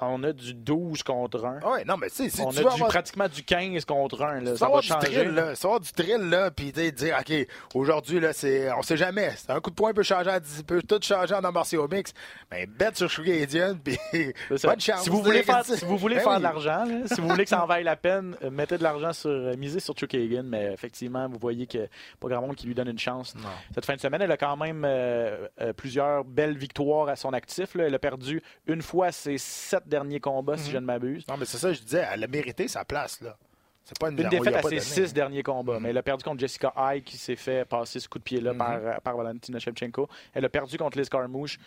[0.00, 1.60] On a du 12 contre 1.
[1.70, 4.22] Ouais, non, mais tu sais, si on tu a du, avoir- pratiquement du 15 contre
[4.22, 4.40] 1.
[4.40, 4.56] Là.
[4.56, 5.06] Ça va avoir du changer.
[5.06, 5.42] thrill, là.
[5.44, 9.32] Vas avoir du thrill, là, puis dire, OK, aujourd'hui, là, c'est, on sait jamais.
[9.36, 12.14] C'est Un coup de poing peut changer à 10, peut tout changer en martiaux mix.
[12.50, 13.98] Mais bête sur Canadian, puis
[14.56, 14.68] ça.
[14.68, 15.02] bonne chance.
[15.02, 16.38] Si vous voulez faire, si vous voulez Ben faire oui.
[16.38, 19.12] de l'argent, si vous voulez que ça en vaille la peine, euh, mettez de l'argent
[19.12, 21.86] sur euh, miser sur Chukagan, mais effectivement, vous voyez que
[22.18, 23.34] pas grand monde qui lui donne une chance.
[23.74, 27.34] Cette fin de semaine, elle a quand même euh, euh, plusieurs belles victoires à son
[27.34, 27.74] actif.
[27.74, 27.84] là.
[27.84, 31.26] Elle a perdu une fois ses sept derniers combats, si je ne m'abuse.
[31.28, 33.36] Non, mais c'est ça, je disais, elle a mérité sa place, là.
[33.84, 36.38] C'est pas une, Une défaite à ses six derniers combats, mais elle a perdu contre
[36.38, 38.86] Jessica High qui s'est fait passer ce coup de pied-là par, Mhm.
[38.86, 40.08] euh, par Valentina Shevchenko.
[40.34, 41.58] Elle a perdu contre Liz Carmouche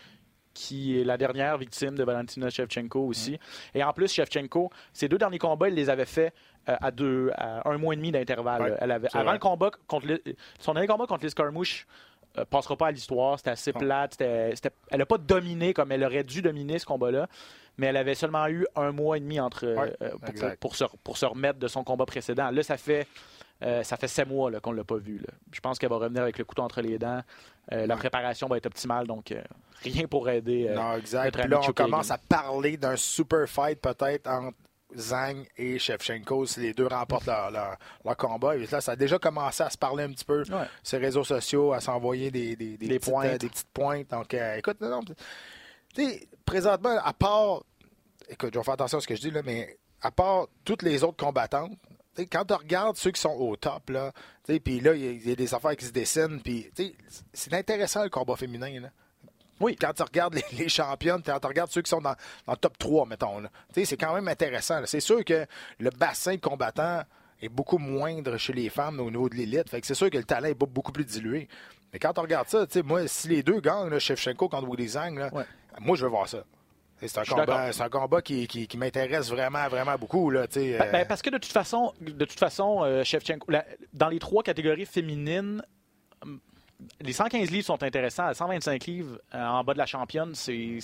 [0.54, 3.32] qui est la dernière victime de Valentina Shevchenko aussi.
[3.32, 3.38] Mhm.
[3.74, 6.32] Et en plus, Shevchenko, ses deux derniers combats, elle les avait faits
[6.70, 8.62] euh, à, deux, à un mois et demi d'intervalle.
[8.62, 9.32] Ouais, elle avait, avant vrai.
[9.34, 10.22] le combat contre Liz-
[10.58, 11.86] son dernier combat contre Liz Carmouche
[12.44, 13.38] passera pas à l'histoire.
[13.38, 14.12] C'était assez plate.
[14.12, 17.28] c'était- c'était- elle n'a pas dominé comme elle aurait dû dominer ce combat-là,
[17.78, 21.16] mais elle avait seulement eu un mois et demi entre, Ouais, euh, pour, se, pour
[21.18, 22.50] se remettre de son combat précédent.
[22.50, 23.06] Là, ça fait,
[23.62, 25.18] euh, ça fait sept mois là, qu'on ne l'a pas vu.
[25.18, 25.32] là.
[25.52, 27.22] Je pense qu'elle va revenir avec le couteau entre les dents.
[27.72, 29.42] Euh, La préparation va être optimale, donc euh,
[29.82, 30.68] rien pour aider.
[30.70, 31.24] euh, Non, exact.
[31.24, 31.90] notre Puis ami là, on Chukagan.
[31.90, 34.56] commence à parler d'un super fight peut-être entre
[34.94, 38.56] Zhang et Shevchenko si les deux remportent leur, leur- leur combat.
[38.56, 40.66] Et là, ça a déjà commencé à se parler un petit peu Ouais.
[40.82, 43.26] sur les réseaux sociaux, à s'envoyer des, des, Des petites, pointes.
[43.26, 44.10] euh, des petites pointes.
[44.10, 45.00] Donc, euh, écoute, non, non,
[46.44, 47.64] présentement, à part,
[48.28, 50.82] écoute, je vais faire attention à ce que je dis, là, mais à part toutes
[50.82, 51.72] les autres combattantes,
[52.30, 54.12] quand tu regardes ceux qui sont au top, là,
[54.64, 56.70] puis là, il y a- il y, a des affaires qui se dessinent, puis
[57.32, 58.80] c'est intéressant le combat féminin.
[58.80, 58.88] Là
[59.60, 59.76] Oui.
[59.76, 62.14] quand tu regardes les, les championnes, quand tu regardes ceux qui sont dans,
[62.46, 63.42] dans le top 3, mettons,
[63.74, 64.80] c'est quand même intéressant.
[64.86, 65.46] C'est sûr que
[65.78, 67.02] le bassin de combattants
[67.42, 69.68] est beaucoup moindre chez les femmes au niveau de l'élite.
[69.70, 71.48] Fait que c'est sûr que le talent est beau- beaucoup plus dilué.
[71.92, 74.66] Mais quand on regarde ça, moi, si les deux gagnent, là, Shevchenko contre
[75.18, 75.44] là, Ouais.
[75.80, 76.44] moi, je veux voir ça.
[76.98, 77.24] C'est un,
[77.82, 80.30] un combat qui, qui- qui m'intéresse vraiment, vraiment beaucoup.
[80.30, 83.50] Là, sais, Ben, euh, ben, parce que de toute façon, de toute façon, euh, Shevchenko,
[83.50, 85.62] la- dans les trois catégories féminines,
[87.00, 88.26] les 115 livres sont intéressants.
[88.26, 90.80] À 125 livres euh, en bas de la championne, il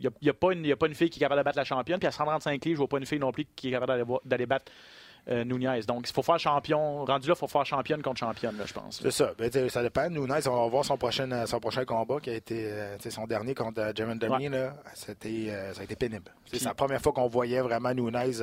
[0.00, 1.44] n'y a, y a pas une y a pas une fille qui est capable de
[1.44, 1.98] battre la championne.
[1.98, 4.46] Puis à 135 livres, je vois pas une fille non plus qui est capable d'aller
[4.46, 4.72] battre
[5.28, 5.80] euh, Nunez.
[5.86, 7.04] Donc, il faut faire champion.
[7.04, 9.00] Rendu là, il faut faire championne contre championne, là, je pense.
[9.02, 9.32] C'est ça.
[9.38, 10.08] Ben, ça dépend.
[10.10, 12.70] Nunez, on va voir son prochain, euh, son prochain combat qui a été
[13.08, 14.48] son dernier contre Jeremy Demi.
[14.48, 14.56] là.
[14.58, 15.12] Euh, ça
[15.80, 16.30] a été pénible.
[16.52, 18.40] C'est la première fois qu'on voyait vraiment Nunez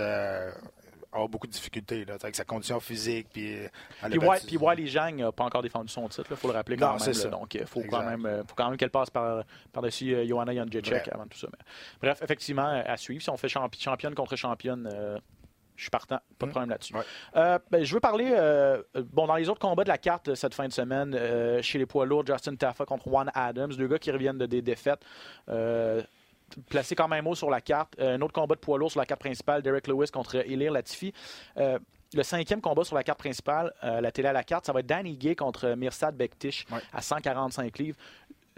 [1.12, 3.28] avoir beaucoup de difficultés là, avec sa condition physique.
[3.34, 3.68] Puis, euh,
[4.10, 6.78] Puis, Wa- puis Wiley Zhang n'a pas encore défendu son titre, il faut le rappeler
[6.78, 7.14] quand Non, même.
[7.14, 7.30] là.
[7.30, 7.90] Donc, il faut Exact.
[7.98, 9.44] quand même, euh, faut quand même qu'elle passe par,
[9.74, 11.04] par-dessus euh, Johanna Vrai.
[11.12, 11.48] avant tout ça.
[11.52, 11.60] Mais,
[12.02, 13.22] bref, effectivement, à suivre.
[13.22, 15.18] Si on fait champi- championne contre championne, euh,
[15.76, 16.20] je suis partant.
[16.38, 16.52] Pas de Mm.
[16.52, 16.94] problème là-dessus.
[16.96, 17.02] Ouais.
[17.36, 20.30] Euh, ben, je veux parler, euh, euh, bon, dans les autres combats de la carte
[20.30, 23.74] euh, cette fin de semaine, euh, chez les poids lourds, Justin Taffa contre Juan Adams,
[23.74, 25.02] deux gars qui reviennent de des défaites.
[26.70, 27.96] Placés quand même haut sur la carte.
[28.00, 30.72] Euh, un autre combat de poids lourd sur la carte principale, Derek Lewis contre Elir
[30.72, 31.14] Latifi.
[31.58, 31.80] Euh,
[32.14, 34.82] le cinquième combat sur la carte principale, euh, la télé à la carte, ça va
[34.82, 36.80] être Danny Gay contre Mirsad Bektish Ouais.
[36.94, 37.98] à 145 livres.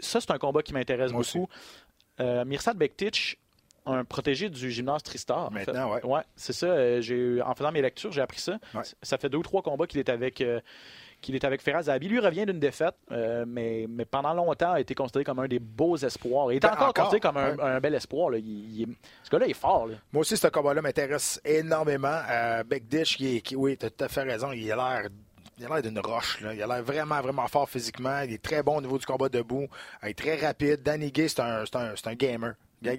[0.00, 1.48] Ça, c'est un combat qui m'intéresse beaucoup.
[2.18, 3.36] Mirsad Bektish,
[3.86, 5.38] un protégé du gymnase Tristar.
[5.46, 5.66] en fait.
[5.66, 6.04] Maintenant, ouais.
[6.04, 6.66] Ouais, c'est ça.
[6.66, 8.58] euh, j'ai en faisant mes lectures, j'ai appris ça.
[8.74, 8.82] Ouais.
[9.02, 10.40] Ça fait deux ou trois combats qu'il est avec.
[10.40, 10.60] euh,
[11.24, 12.08] qu'il est avec Ferraz Zahabi.
[12.08, 15.58] Lui revient d'une défaite, euh, mais, mais pendant longtemps a été considéré comme un des
[15.58, 16.52] beaux espoirs.
[16.52, 18.30] Il est Ben, encore, encore, considéré comme un, bel espoir.
[18.30, 18.38] là.
[18.38, 18.44] Il-
[18.76, 18.94] il est-
[19.24, 19.86] ce gars-là est fort.
[19.88, 19.94] là.
[20.12, 22.20] Moi aussi, ce combat-là m'intéresse énormément.
[22.30, 24.52] Euh, Bekdish, qui, oui, tu as tout à fait raison.
[24.52, 25.08] Il a l'air.
[25.58, 26.40] Il a l'air d'une roche.
[26.40, 26.52] Là.
[26.52, 28.20] Il a l'air vraiment, vraiment fort physiquement.
[28.22, 29.68] Il est très bon au niveau du combat debout.
[30.02, 30.82] Il est très rapide.
[30.82, 32.54] Danny Gay, c'est un, un gamer.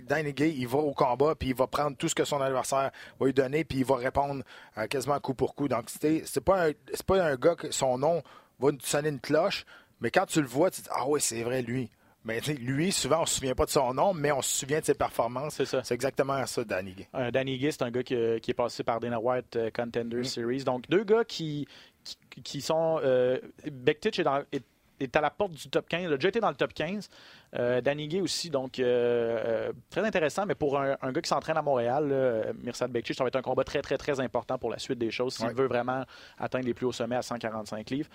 [0.07, 2.91] Danny Gay, il va au combat, puis il va prendre tout ce que son adversaire
[3.19, 4.43] va lui donner, puis il va répondre
[4.77, 5.67] euh, quasiment coup pour coup.
[5.67, 6.71] Donc, c'est pas, un-
[7.05, 8.21] pas un gars que son nom
[8.59, 9.65] va sonner une cloche,
[10.01, 11.89] mais quand tu le vois, tu te dis Ah oui, c'est vrai, lui.
[12.27, 14.86] Mais lui, souvent, on se souvient pas de son nom, mais on se souvient de
[14.86, 15.53] ses performances.
[15.57, 15.83] C'est ça.
[15.83, 17.07] C'est exactement ça, Danny Gay.
[17.13, 19.69] Euh, Danny Gay, c'est un gars qui, euh, qui est passé par Dana White euh,
[19.69, 20.63] Contender Series.
[20.63, 21.67] Donc, deux gars qui,
[22.03, 22.99] qui, qui sont.
[23.03, 24.65] Est, dans- est-
[25.00, 26.04] est à la porte du top 15.
[26.04, 27.10] Il a déjà été dans le top 15.
[27.58, 28.50] Euh, Danny Gay aussi.
[28.50, 30.46] Donc, euh, euh, très intéressant.
[30.46, 33.41] Mais pour un, un gars qui s'entraîne à Montréal, là, Mirsad ça va être un
[33.41, 35.54] combat très, très, très important pour la suite des choses s'il Ouais.
[35.54, 36.04] veut vraiment
[36.38, 38.10] atteindre les plus hauts sommets à 145 livres.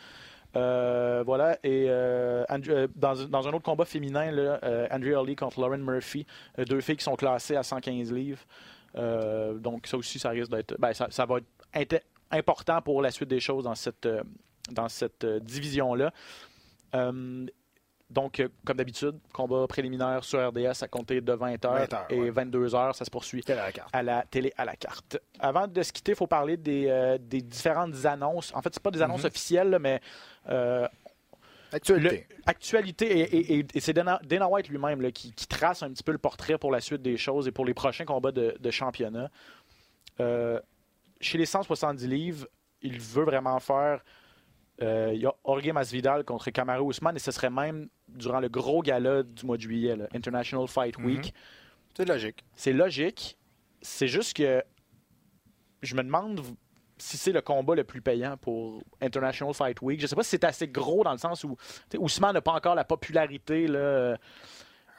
[0.56, 4.58] Euh, voilà, et euh, Andrew- euh, dans, dans un autre combat féminin, là,
[4.90, 6.26] Andrea Lee contre Lauren Murphy,
[6.58, 8.40] deux filles qui sont classées à 115 livres.
[9.60, 11.36] Donc ça aussi, ça risque d'être, ben, ça, ça va
[11.74, 12.02] être
[12.32, 14.08] important pour la suite des choses dans cette,
[14.72, 16.12] dans cette division-là.
[16.94, 17.46] Euh,
[18.08, 21.64] donc, euh, comme d'habitude, combat préliminaire sur RDS à compter de 20h 20
[21.94, 22.30] heures, et ouais.
[22.32, 23.90] 22h, ça se poursuit à la carte.
[23.92, 25.18] à la télé à la carte.
[25.38, 28.52] Avant de se quitter, il faut parler des, euh, des différentes annonces.
[28.54, 29.26] En fait, c'est pas des annonces Mhm.
[29.28, 30.00] officielles, mais
[30.48, 30.88] euh,
[31.72, 32.26] Actualité.
[32.28, 35.90] Le- actualité, et, et- et- et c'est Dana, Dana White lui-même qui, qui trace un
[35.92, 38.56] petit peu le portrait pour la suite des choses et pour les prochains combats de,
[38.58, 39.30] de championnat.
[40.18, 40.58] Euh,
[41.20, 42.48] chez les 170 livres,
[42.82, 44.02] il veut vraiment faire.
[44.82, 48.48] Euh, Il y a Jorge Masvidal contre Kamaru Usman et ce serait même durant le
[48.48, 51.34] gros gala du mois de juillet, le International Fight Week.
[51.96, 52.44] C'est logique.
[52.54, 53.36] C'est logique.
[53.82, 54.62] C'est juste que
[55.82, 56.40] je me demande
[56.98, 60.00] si c'est le combat le plus payant pour International Fight Week.
[60.00, 61.56] Je sais pas si c'est assez gros dans le sens où
[61.98, 63.66] Ousmane n'a pas encore la popularité.
[63.66, 64.16] Là, Euh,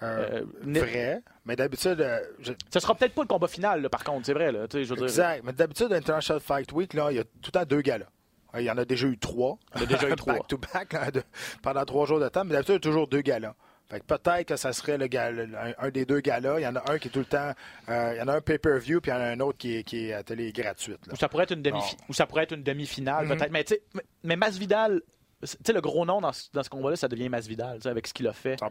[0.03, 1.21] Euh, ne- vrai.
[1.45, 4.33] Mais d'habitude, euh, je- Ce sera peut-être pas le combat final, là, par contre, c'est
[4.33, 4.51] vrai.
[4.51, 5.43] Là, tu sais, je veux dire, exact.
[5.43, 8.07] Mais d'habitude, International Fight Week, là, il y a tout le temps deux galas.
[8.57, 9.57] Il y en a déjà eu trois.
[9.75, 10.33] Il y en a déjà eu trois.
[10.33, 11.23] back to back là, de-
[11.61, 12.43] pendant trois jours de temps.
[12.43, 13.53] Mais d'habitude, il y a toujours deux galas.
[13.89, 16.59] Fait que peut-être que ça serait le gala- un, un des deux galas.
[16.59, 17.51] Il y en a un qui est tout le temps.
[17.89, 19.75] euh, il y en a un pay-per-view, puis il y en a un autre qui
[19.77, 21.05] est, qui est à télé gratuite.
[21.07, 21.13] là.
[21.13, 23.37] Ou ça pourrait être une demi ou ça pourrait être une demi-finale Mhm.
[23.37, 23.51] peut-être.
[23.51, 25.01] Mais tu sais, mais- mais Masvidal,
[25.41, 27.89] tu sais, le gros nom dans ce, dans ce combat-là, ça devient Masvidal, tu sais,
[27.89, 28.57] avec ce qu'il a fait.
[28.59, 28.69] 100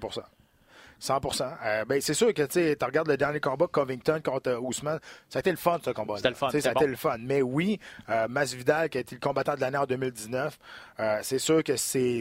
[1.01, 5.01] 100% Euh, ben, c'est sûr que tu regardes le dernier combat, Covington contre euh, Ousmane,
[5.29, 6.17] ça a été le fun, ce combat.
[6.17, 7.17] C'était le fun, Ça a été le fun.
[7.21, 7.79] Mais oui,
[8.09, 10.59] euh, Masvidal, qui a été le combattant de l'année en 2019,
[11.01, 12.21] euh, c'est sûr que c'est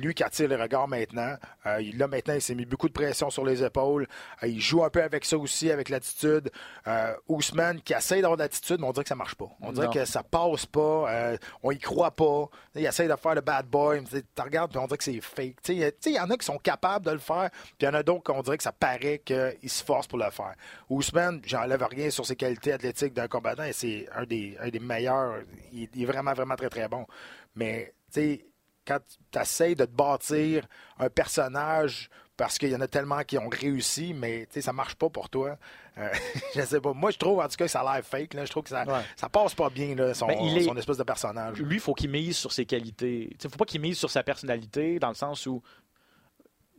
[0.00, 1.36] lui qui attire les regards maintenant.
[1.66, 4.06] Euh, là, maintenant, il s'est mis beaucoup de pression sur les épaules.
[4.42, 6.50] Euh, il joue un peu avec ça aussi, avec l'attitude.
[6.86, 9.48] Euh, Ousmane, qui essaie d'avoir de l'attitude, mais on dirait que ça marche pas.
[9.60, 9.92] On dirait Non.
[9.92, 10.80] que ça passe pas.
[11.10, 12.48] euh, on y croit pas.
[12.74, 14.02] Il essaie de faire le bad boy.
[14.04, 15.56] Tu regardes, puis on dirait que c'est fake.
[15.68, 18.02] Il y en a qui sont capables de le faire, puis il y en a
[18.02, 20.54] d'autres qu'on dirait que ça paraît qu'il se force pour le faire.
[20.90, 24.80] Ousmane, j'enlève rien sur ses qualités athlétiques d'un combattant, et c'est un des, un des
[24.80, 25.40] meilleurs.
[25.72, 27.06] Il, il est vraiment, vraiment très, très bon.
[27.54, 28.46] Mais, tu sais,
[28.86, 28.98] quand
[29.32, 30.66] tu essaies de te bâtir
[30.98, 34.72] un personnage parce qu'il y en a tellement qui ont réussi, mais tu sais, ça
[34.72, 35.56] marche pas pour toi.
[35.98, 36.08] Euh,
[36.56, 36.92] je sais pas.
[36.92, 38.34] Moi, je trouve en tout cas que ça a l'air fake.
[38.34, 38.44] Là.
[38.44, 39.02] Je trouve que ça, Ouais.
[39.14, 41.58] ça passe pas bien, là, son, Ben, il est- son espèce de personnage.
[41.60, 43.28] Lui, il faut qu'il mise sur ses qualités.
[43.30, 45.62] Il ne faut pas qu'il mise sur sa personnalité, dans le sens où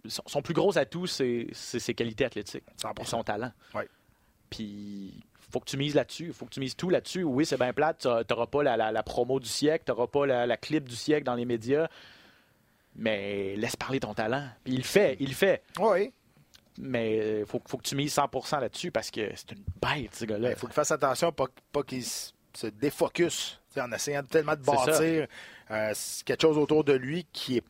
[0.10, 3.02] son, son plus gros atout, c'est ses qualités athlétiques, 100%.
[3.02, 3.52] et son talent.
[3.74, 3.88] Ouais.
[4.50, 6.34] Puis, faut que tu mises là-dessus.
[6.34, 7.24] faut que tu mises tout là-dessus.
[7.24, 8.00] Oui, c'est bien plate.
[8.00, 10.88] Tu n'auras pas la, la- la promo du siècle, tu n'auras pas la, la clip
[10.88, 11.88] du siècle dans les médias.
[12.96, 14.48] Mais laisse parler ton talent.
[14.64, 15.64] Puis il le fait, il le fait.
[15.80, 16.14] Oui.
[16.78, 20.26] Mais il faut, faut que tu mises 100% là-dessus parce que c'est une bête, ce
[20.26, 20.52] gars-là.
[20.52, 25.28] Il faut qu'il fasse attention, pas, pas qu'il se défocus en essayant tellement de bâtir
[25.72, 25.94] euh,
[26.26, 27.64] quelque chose autour de lui qui est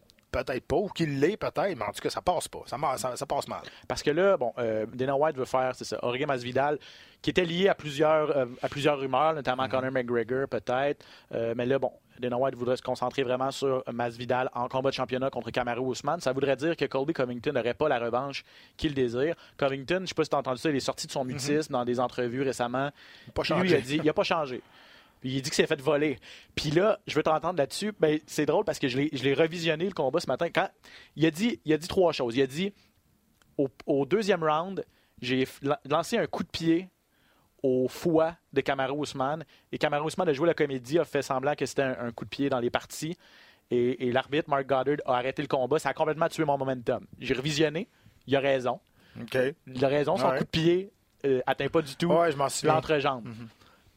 [0.44, 2.62] peut-être pas, ou qui l'est peut-être, mais en tout cas, ça passe pas.
[2.66, 3.62] Ça, ma- ça- ça passe mal.
[3.88, 6.78] Parce que là, bon, euh, Dana White veut faire, c'est ça, Jorge Masvidal,
[7.22, 11.04] qui était lié à plusieurs, euh, à plusieurs rumeurs, notamment Conor McGregor, peut-être.
[11.34, 14.96] Euh, mais là, bon, Dana White voudrait se concentrer vraiment sur Masvidal en combat de
[14.96, 16.20] championnat contre Kamaru Usman.
[16.22, 18.44] Ça voudrait dire que Colby Covington n'aurait pas la revanche
[18.78, 19.36] qu'il désire.
[19.58, 21.26] Covington, je ne sais pas si tu as entendu ça, il est sorti de son
[21.26, 22.90] mutisme dans des entrevues récemment.
[23.34, 24.62] Pas lui, il a dit, il a pas changé.
[25.28, 26.20] Il dit que c'est fait voler.
[26.56, 27.92] Puis là, je veux t'entendre là-dessus.
[28.00, 30.48] Ben, c'est drôle parce que je l'ai revisionné le combat ce matin.
[30.54, 30.70] Quand
[31.16, 32.36] il a dit, il a dit trois choses.
[32.36, 32.74] Il a dit
[33.58, 34.86] au, au deuxième round,
[35.22, 35.48] j'ai
[35.90, 36.90] lancé un coup de pied
[37.64, 39.44] au foie de Kamaru Usman.
[39.72, 42.26] Et Kamaru Usman a joué la comédie, a fait semblant que c'était un, un coup
[42.26, 43.18] de pied dans les parties.
[43.72, 45.80] Et, et l'arbitre, Mark Goddard, a arrêté le combat.
[45.80, 47.04] Ça a complètement tué mon momentum.
[47.20, 47.88] J'ai revisionné.
[48.28, 48.80] Il a raison.
[49.66, 50.18] Il a raison.
[50.18, 50.38] Son Ouais.
[50.38, 50.92] coup de pied
[51.26, 52.76] euh, atteint pas du tout Ouais, m'en souviens.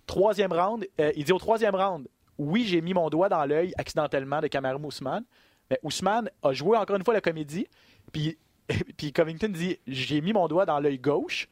[0.08, 3.74] Troisième round, euh, il dit au troisième round, oui, j'ai mis mon doigt dans l'œil
[3.76, 5.24] accidentellement de Kamaru Ousmane,
[5.70, 7.68] mais Ousmane a joué encore une fois la comédie,
[8.10, 8.38] puis,
[8.96, 11.46] puis Covington dit, j'ai mis mon doigt dans l'œil gauche,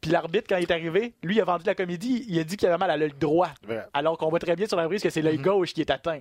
[0.00, 2.56] puis l'arbitre, quand il est arrivé, lui, il a vendu la comédie, il a dit
[2.56, 3.86] qu'il avait mal à l'œil droit, vrai.
[3.92, 6.20] alors qu'on voit très bien sur la brise que c'est l'œil gauche qui est atteint.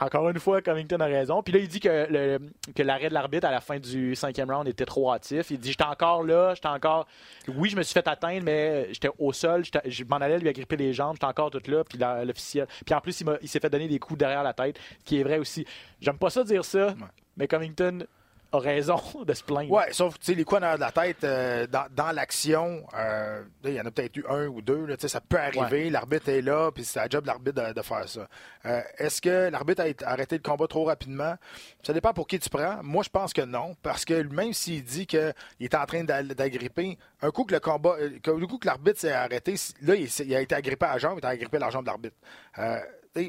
[0.00, 1.42] Encore une fois, Covington a raison.
[1.42, 2.38] Puis là, il dit que, le-
[2.74, 5.50] que l'arrêt de l'arbitre à la fin du cinquième round était trop hâtif.
[5.50, 7.06] Il dit J'étais encore là, j'étais encore.
[7.48, 10.76] Oui, je me suis fait atteindre, mais j'étais au sol, je m'en allais lui agripper
[10.76, 11.82] les jambes, j'étais encore tout là.
[11.84, 12.66] Puis l'officiel.
[12.86, 15.04] Puis en plus, il, m'a- il s'est fait donner des coups derrière la tête, ce
[15.04, 15.66] qui est vrai aussi.
[16.00, 16.94] J'aime pas ça dire ça,
[17.36, 18.04] mais Covington
[18.52, 19.70] a raison de se plaindre.
[19.70, 22.12] Ouais, sauf que tu sais, les coups en arrière de la tête, euh, dans, dans
[22.12, 24.86] l'action, euh, il y en a peut-être eu un ou deux.
[24.86, 25.90] là, tu sais, ça peut arriver.
[25.90, 28.26] L'arbitre est là, puis c'est la job de l'arbitre de, de faire ça.
[28.66, 31.34] Euh, Est-ce que l'arbitre a arrêté le combat trop rapidement?
[31.82, 32.82] Ça dépend pour qui tu prends.
[32.82, 36.22] Moi, je pense que non, parce que même s'il dit qu'il est en train d'a-
[36.22, 40.40] d'agripper, un coup que le combat, que- coup que l'arbitre s'est arrêté, là, il, a
[40.40, 42.16] été agrippé à la jambe, il a agrippé la jambe de l'arbitre.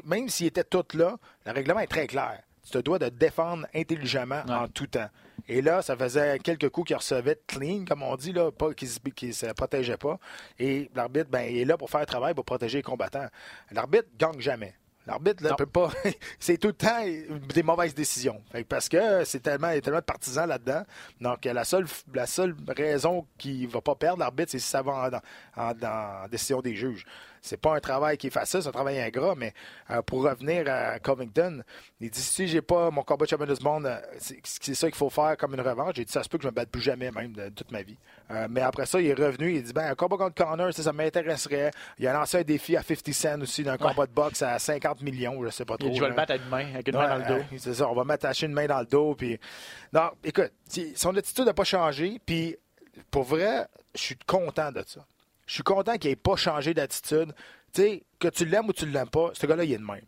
[0.06, 1.16] Même s'il était tout là,
[1.46, 2.40] le règlement est très clair.
[2.70, 5.08] Tu te dois de défendre intelligemment en tout temps.
[5.48, 8.88] Et là, ça faisait quelques coups qu'il recevait clean, comme on dit, là, pas qu'il
[8.88, 10.18] se, qu'il se protégeait pas.
[10.58, 13.26] Et l'arbitre, ben, il est là pour faire le travail, pour protéger les combattants.
[13.72, 14.74] L'arbitre gagne jamais.
[15.06, 15.90] L'arbitre ne peut pas.
[16.38, 17.02] c'est tout le temps
[17.54, 18.40] des mauvaises décisions.
[18.68, 20.82] Parce que c'est tellement, il y a tellement de partisans là-dedans.
[21.20, 24.82] Donc, la seule, la seule raison qu'il ne va pas perdre l'arbitre, c'est si ça
[24.82, 25.10] va
[25.56, 25.72] en- en-
[26.24, 27.04] en décision des juges.
[27.42, 29.52] C'est pas un travail qui est facile, c'est un travail ingrat, mais
[29.90, 31.62] euh, pour revenir à Covington,
[32.00, 34.96] il dit si j'ai pas mon combat de championnat du monde, euh, c'est ça qu'il
[34.96, 35.94] faut faire comme une revanche.
[35.96, 37.82] J'ai dit ça se peut que je me batte plus jamais, même de, toute ma
[37.82, 37.96] vie.
[38.30, 40.92] Euh, mais après ça, il est revenu, il dit ben un combat contre Connor, ça,
[40.92, 41.70] m'intéresserait.
[41.98, 45.02] Il a lancé un défi à 50 Cent aussi d'un combat de boxe à 50
[45.02, 45.90] millions, je sais pas trop.
[45.90, 47.44] Il va le battre avec une main, avec une main dans le dos.
[47.56, 49.14] c'est ça, on va m'attacher une main dans le dos.
[49.14, 49.38] Puis...
[49.92, 50.52] Non, écoute,
[50.94, 52.56] son attitude n'a pas changé, puis
[53.10, 55.04] pour vrai, je suis content de ça.
[55.50, 57.34] Je suis content qu'il n'ait pas changé d'attitude.
[57.74, 60.04] que tu l'aimes ou tu ne l'aimes pas, ce gars-là, il est le même.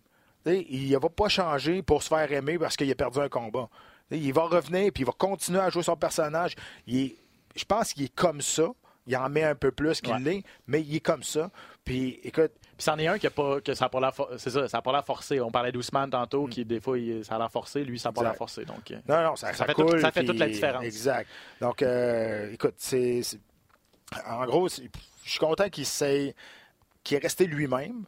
[0.46, 3.68] il ne va pas changer pour se faire aimer parce qu'il a perdu un combat.
[4.12, 6.54] il va revenir puis il va continuer à jouer son personnage.
[6.86, 8.68] je pense qu'il est comme ça.
[9.08, 11.50] Il en met un peu plus qu'il l'est, mais il est comme ça.
[11.84, 12.52] Puis écoute.
[12.76, 14.80] Puis c'en est un qui a pas, que ça n'a pas l'air c'est ça, ça
[14.80, 15.40] pas forcé.
[15.40, 16.50] On parlait d'Ousmane tantôt, mm.
[16.50, 18.64] qui des fois ça a l'air forcé, lui ça n'a pas l'air forcé.
[18.64, 20.84] Donc, euh, non, non, ça, ça, fait, toute, ça fait toute la différence.
[20.84, 21.28] Exact.
[21.60, 23.22] Donc euh, écoute, c'est,
[24.26, 24.68] en gros,
[25.24, 26.34] je suis content qu'il s'est,
[27.02, 28.04] qu'il est resté lui-même,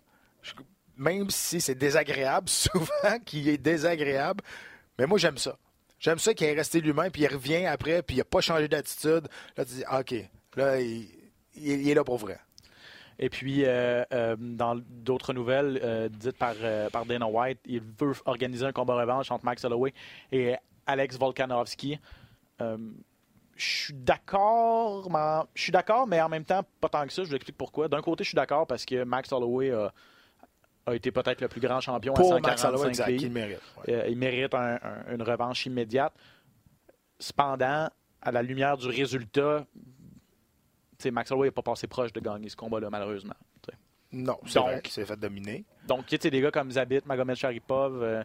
[0.97, 4.43] même si c'est désagréable souvent, qu'il est désagréable.
[4.99, 5.57] Mais moi j'aime ça.
[5.99, 8.69] J'aime ça qu'il est resté lui-même, puis il revient après, puis il n'a pas changé
[8.69, 9.27] d'attitude.
[9.57, 10.15] Là, tu dis, OK,
[10.55, 11.09] là, il,
[11.89, 12.39] est là pour vrai.
[13.19, 16.57] Et puis, euh, euh, dans d'autres nouvelles euh, dites par,
[16.93, 19.95] par Dana White, il veut organiser un combat revanche entre Max Holloway
[20.31, 20.57] et
[20.87, 21.99] Alex Volkanovski.
[23.57, 27.23] Je suis d'accord, mais, je suis d'accord, mais en même temps, pas tant que ça.
[27.23, 27.89] Je vous explique pourquoi.
[27.89, 31.81] D'un côté, je suis d'accord parce que Max Holloway a, été peut-être le plus grand
[31.81, 33.61] champion Pour à 145 Max il mérite.
[33.87, 36.13] il mérite une revanche immédiate.
[37.19, 37.89] Cependant,
[38.21, 39.65] à la lumière du résultat,
[41.11, 43.35] Max Holloway n'est pas passé proche de gagner ce combat-là, malheureusement.
[44.15, 45.65] Non, c'est vrai qu'il s'est fait dominer.
[45.89, 48.23] Donc, tu sais, des gars comme Zabit, Magomed Sharipov, euh,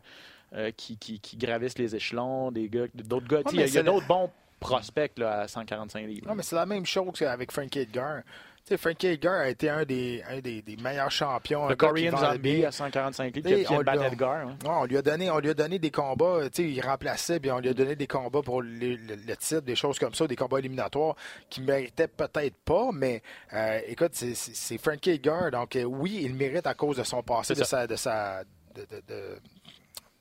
[0.54, 3.42] euh, qui, qui, gravissent les échelons, des gars, d'autres gars.
[3.52, 4.30] il y a, d'autres bons
[4.60, 6.28] prospects là, à 145 livres.
[6.28, 8.22] Non, mais c'est la même chose qu'avec Frankie Edgar.
[8.66, 11.68] Tu sais, Frankie Edgar a été un des, un des, meilleurs champions.
[11.68, 14.48] Le Korean Zombie à 145 livres, qui a bien Edgar.
[14.48, 14.58] Hein.
[14.66, 16.42] on, lui a donné, on lui a donné des combats.
[16.54, 18.98] Tu sais, il remplaçait, puis on lui a donné des combats pour le,
[19.38, 21.16] titre, des choses comme ça, des combats éliminatoires
[21.50, 25.52] qui méritaient peut-être pas, mais euh, écoute, c'est Frankie Edgar.
[25.52, 28.44] Donc, euh, oui, il mérite à cause de son passé, de sa, de sa,
[28.76, 29.40] de, de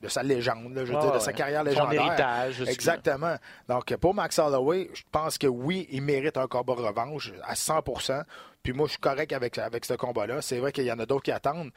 [0.07, 2.01] sa légende, je veux dire, de sa carrière légendaire.
[2.01, 2.61] Son héritage.
[2.61, 3.35] Exactement.
[3.67, 8.23] Donc, pour Max Holloway, je pense que oui, il mérite un combat revanche à 100%
[8.63, 10.41] Puis moi, je suis correct avec, avec ce combat-là.
[10.41, 11.71] C'est vrai qu'il y en a d'autres qui attendent,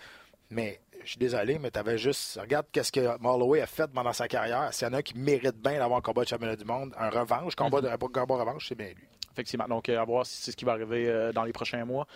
[0.51, 2.39] mais je suis désolé, mais tu avais juste.
[2.41, 4.73] Regarde qu'est-ce que Holloway a fait pendant sa carrière.
[4.73, 6.95] S'il y en a un qui mérite bien d'avoir un combat de championnat du monde,
[6.99, 7.99] un revanche, combat mm-hmm.
[7.99, 9.09] de, combat revanche, c'est bien lui.
[9.33, 9.67] Effectivement.
[9.67, 12.07] Donc, euh, à voir si c'est ce qui va arriver euh, dans les prochains mois.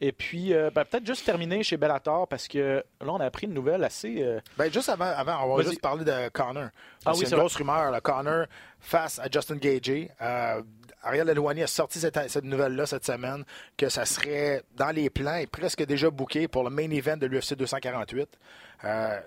[0.00, 3.46] Et puis, euh, ben, peut-être juste terminer chez Bellator, parce que là, on a appris
[3.46, 4.22] une nouvelle assez.
[4.22, 6.68] Euh, ben, juste avant, avant, on va juste parler de Connor.
[7.04, 7.90] Ah oui, c'est une grosse rumeur.
[7.90, 8.00] Là.
[8.00, 8.46] Connor
[8.78, 10.10] face à Justin Gagey.
[10.20, 10.62] Euh,
[11.02, 13.44] Ariel Elouani a sorti cette, nouvelle-là cette semaine,
[13.76, 17.26] que ça serait dans les plans et presque déjà booké pour le main event de
[17.26, 18.28] l'UFC 248.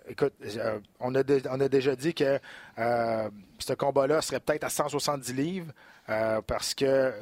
[0.10, 0.34] écoute,
[1.00, 2.38] on, a on, a déjà dit que
[2.76, 5.72] ce combat-là serait peut-être à 170 livres
[6.46, 7.14] parce que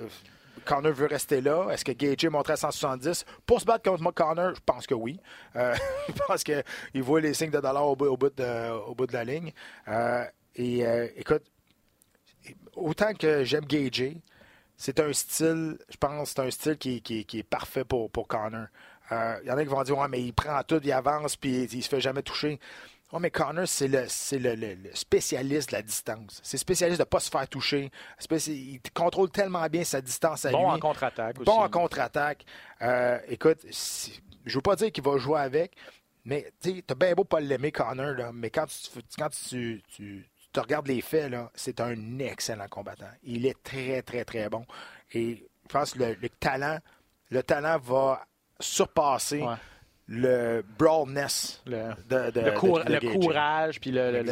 [0.66, 1.70] Connor veut rester là.
[1.72, 4.56] Est-ce que Gage est à 170 pour se battre contre Connor?
[4.56, 5.20] Je pense que oui.
[5.56, 5.76] Euh,
[6.08, 9.54] je pense qu'il voit les signes de dollars au bout, de, la ligne.
[9.88, 11.44] Euh, et euh, écoute,
[12.76, 14.16] autant que j'aime Gage,
[14.76, 17.02] c'est un style, je pense, c'est un style qui,
[17.34, 18.68] est parfait pour, Connor.
[19.12, 21.64] Il y en a qui vont dire, ouais, mais il prend tout, il avance, puis
[21.64, 22.60] il se fait jamais toucher.
[23.14, 24.06] Oh, mais Connor, c'est le,
[24.56, 26.42] le, spécialiste de la distance.
[26.44, 27.90] C'est spécialiste de ne pas se faire toucher.
[28.48, 30.66] Il contrôle tellement bien sa distance à bon lui.
[30.66, 31.46] Bon en contre-attaque aussi.
[31.46, 32.46] Bon en contre-attaque.
[32.82, 35.78] Euh, écoute, je ne veux pas dire qu'il va jouer avec,
[36.26, 40.30] mais tu as bien beau pas l'aimer, Connor, là, mais quand tu, quand tu, tu,
[40.52, 43.10] te regardes les faits, c'est un excellent combattant.
[43.24, 44.66] Il est très, très, très bon.
[45.14, 46.80] Et je pense que le, talent,
[47.30, 48.26] le talent va
[48.60, 49.46] surpasser
[50.08, 54.24] le brawlness le, de, de, le, courage, puis le,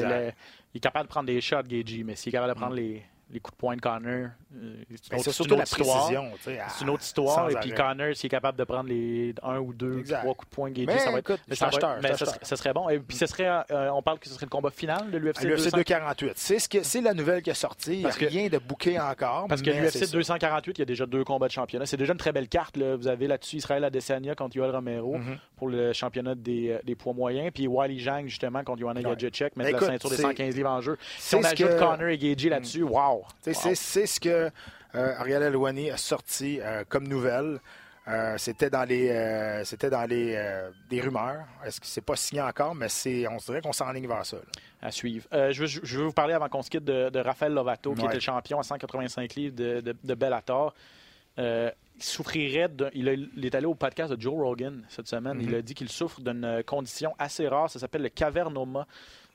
[0.74, 2.80] il est capable de prendre des shots, Gagey, mais s'il est capable de prendre mm.
[2.80, 4.30] les, les coups de poing de Connor.
[4.56, 6.32] Euh, c'est surtout la précision.
[6.42, 7.50] C'est une autre histoire.
[7.50, 10.56] Et puis Connor, s'il est capable de prendre les un ou deux, trois coups de
[10.56, 11.40] poing de Gagey, ça va être.
[11.48, 11.56] Mais,
[12.16, 12.90] ça, ça, serait bon.
[12.90, 15.48] Et puis ce serait, euh, on parle que ce serait le combat final de l'UFC
[15.72, 16.34] 248.
[16.36, 17.98] C'est ce c'est la nouvelle qui est sortie.
[17.98, 19.48] N'y a rien de bouqué encore.
[19.48, 21.86] Parce que l'UFC 248, il y a déjà deux combats de championnat.
[21.86, 22.78] C'est déjà une très belle carte.
[22.78, 25.38] Vous avez là-dessus Israël Adesanya contre Yoel Romero mm-hmm.
[25.58, 27.52] pour le championnat des, euh, des poids moyens.
[27.54, 30.98] Puis Wiley Zhang, justement, contre Joanna Jacek, mettre la ceinture des 115 livres en jeu.
[31.18, 32.90] Si on ajoute Connor et Gagey là-dessus, mm.
[33.16, 33.26] Wow!
[33.76, 34.52] C'est ce que
[34.96, 37.60] euh, Ariel Alouani a sorti euh, comme nouvelle.
[38.08, 40.40] Euh, c'était dans les c'était dans les
[40.90, 41.46] des rumeurs.
[41.66, 44.38] Est-ce que c'est pas signé encore, mais c'est on dirait qu'on s'enligne vers ça.
[44.82, 45.26] À suivre.
[45.32, 48.06] je, veux, je, veux, vous parler avant qu'on se quitte de, de Rafael Lovato, qui
[48.06, 50.76] était le champion à 185 livres de, de, Bellator.
[51.38, 52.70] il souffrirait.
[52.94, 55.40] il, a- il est allé au podcast de Joe Rogan cette semaine.
[55.42, 57.72] Il a dit qu'il souffre d'une condition assez rare.
[57.72, 58.86] Ça s'appelle le cavernoma.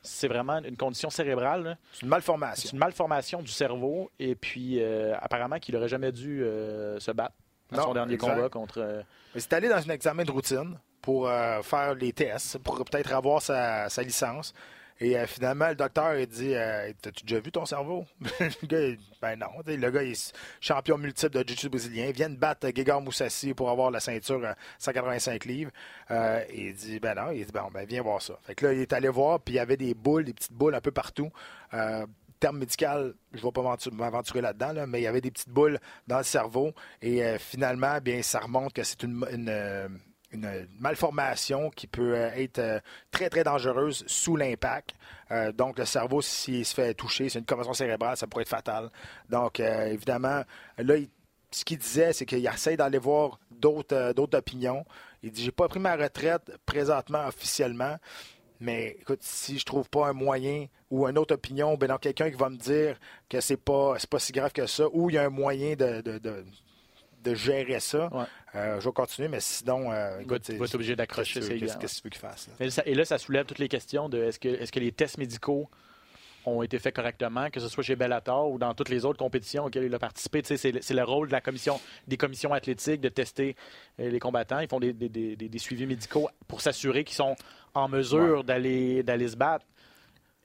[0.03, 1.76] C'est vraiment une condition cérébrale.
[1.92, 2.62] C'est une malformation.
[2.68, 4.11] C'est une malformation du cerveau.
[4.18, 7.34] Et puis, euh, apparemment, qu'il n'aurait jamais dû euh, se battre
[7.70, 8.34] dans Non, son dernier exact.
[8.34, 8.78] combat contre.
[8.80, 9.03] euh,
[9.34, 13.12] Mais c'est allé dans un examen de routine pour euh, faire les tests, pour peut-être
[13.12, 14.55] avoir sa, sa licence.
[15.01, 18.05] Et euh, finalement, le docteur il dit euh, T'as-tu déjà vu ton cerveau?
[18.40, 19.46] Le gars, il- ben non.
[19.66, 22.07] Le gars, il est champion multiple de jiu-jitsu brésilien.
[22.09, 25.70] Il vient de battre Gegard Moussassi pour avoir la ceinture à 185 livres.
[26.11, 27.30] Euh, il dit Ben non.
[27.32, 28.38] Il dit Bon, ben viens voir ça.
[28.42, 30.53] Fait que là, il est allé voir, puis il y avait des boules, des petites
[30.53, 31.30] boules un peu partout.
[31.74, 32.07] Euh,
[32.38, 35.30] terme médical, je ne vais pas m'aventu- m'aventurer là-dedans, là, mais il y avait des
[35.30, 36.72] petites boules dans le cerveau.
[37.03, 39.88] Et euh, finalement, bien, ça remonte que c'est une, une, euh,
[40.33, 44.95] une malformation qui peut euh, être euh, très, très dangereuse sous l'impact.
[45.31, 48.49] Euh, donc, le cerveau, s'il se fait toucher, c'est une commotion cérébrale, ça pourrait être
[48.49, 48.91] fatal.
[49.28, 50.43] Donc, euh, évidemment,
[50.78, 50.95] là,
[51.51, 54.85] ce qu'il disait, c'est qu'il essaie d'aller voir d'autres euh, opinions.
[55.22, 57.97] Il dit J'ai pas pris ma retraite présentement officiellement,
[58.61, 62.31] mais écoute, si je trouve pas un moyen ou une autre opinion, ben non, quelqu'un
[62.31, 65.18] qui va me dire que c'est pas pas si grave que ça, ou il y
[65.18, 66.01] a un moyen de-
[67.23, 68.25] de gérer ça, Ouais.
[68.55, 71.66] euh, je vais continuer, mais sinon, euh, écoute, être obligé d'accrocher qu'est-ce que tu veux-
[71.66, 71.79] gants.
[71.79, 72.49] qu'est-ce que tu veux qu'il fasse?
[72.49, 72.55] là?
[72.61, 75.68] Mais ça- et là, ça soulève toutes les questions de est-ce que, les tests médicaux
[76.47, 79.66] ont été faits correctement, que ce soit chez Bellator ou dans toutes les autres compétitions
[79.66, 80.41] auxquelles il a participé.
[80.43, 83.55] C'est le, rôle de la commission, des commissions athlétiques de tester
[83.99, 84.59] euh, les combattants.
[84.61, 87.37] Ils font des, des- des- des- des suivis médicaux pour s'assurer qu'ils sont
[87.75, 89.66] en mesure d'aller, d'aller se battre.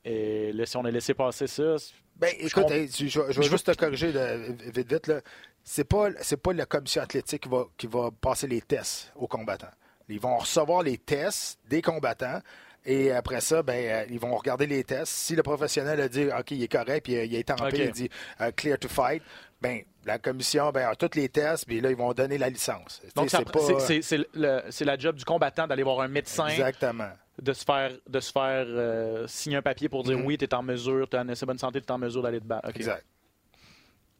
[0.03, 1.77] Et là, si on a laissé passer ça,
[2.17, 4.89] Ben, Je écoute, hey, je, je vais- je vais je juste te corriger de- vite,
[4.89, 5.07] vite.
[5.07, 5.19] Là.
[5.67, 9.27] C'est pas, c'est pas la commission athlétique qui va, qui va passer les tests aux
[9.27, 9.71] combattants.
[10.07, 12.39] Ils vont recevoir les tests des combattants
[12.85, 15.11] et après ça, ben, euh, ils vont regarder les tests.
[15.11, 17.71] Si le professionnel a dit OK, il est correct, puis euh, il été en OK.
[17.71, 18.09] paix, il dit
[18.41, 19.23] euh, clear to fight,
[19.59, 23.01] ben, la commission ben, a tous les tests, puis là, ils vont donner la licence.
[23.15, 27.09] Donc c'est pas- la job du combattant d'aller voir un médecin, Exactement.
[27.41, 30.25] de se faire, de se faire euh, signer un papier pour dire Mhm.
[30.27, 32.21] oui, tu es en mesure, tu as une assez bonne santé, tu es en mesure
[32.21, 32.69] d'aller te battre.
[32.69, 33.03] Exact.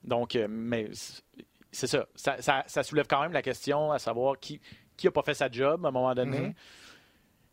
[0.06, 0.90] Donc, euh, mais
[1.72, 2.06] c'est ça.
[2.16, 4.62] Ça, ça- ça soulève quand même la question à savoir qui
[4.98, 6.40] qui a pas fait sa job à un moment donné.
[6.40, 6.54] Mhm.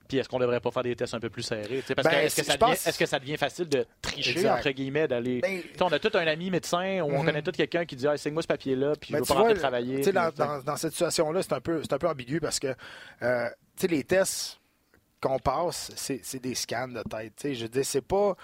[0.08, 1.82] Puis est-ce qu'on devrait pas faire des tests un peu plus serrés?
[1.96, 3.86] Parce Ben, que est-ce que, je ça devient, pense- est-ce que ça devient facile de
[4.02, 4.58] tricher, Exact.
[4.58, 5.40] entre guillemets, d'aller.
[5.40, 7.24] Ben, on a tout un ami médecin ou on Mhm.
[7.24, 9.42] connaît tout quelqu'un qui dit ah, signe-moi ce papier-là, puis je Mais veux pas vois,
[9.44, 9.96] rentrer travailler.
[9.96, 12.58] tu sais, puis, dans, dans- dans cette situation-là, c'est un, peu, un peu ambigu parce
[12.60, 12.74] que
[13.22, 13.48] euh,
[13.88, 14.60] les tests
[15.20, 17.32] qu'on passe, c'est c'est des scans de tête.
[17.36, 18.36] Tu sais, Je veux dire, c'est pas.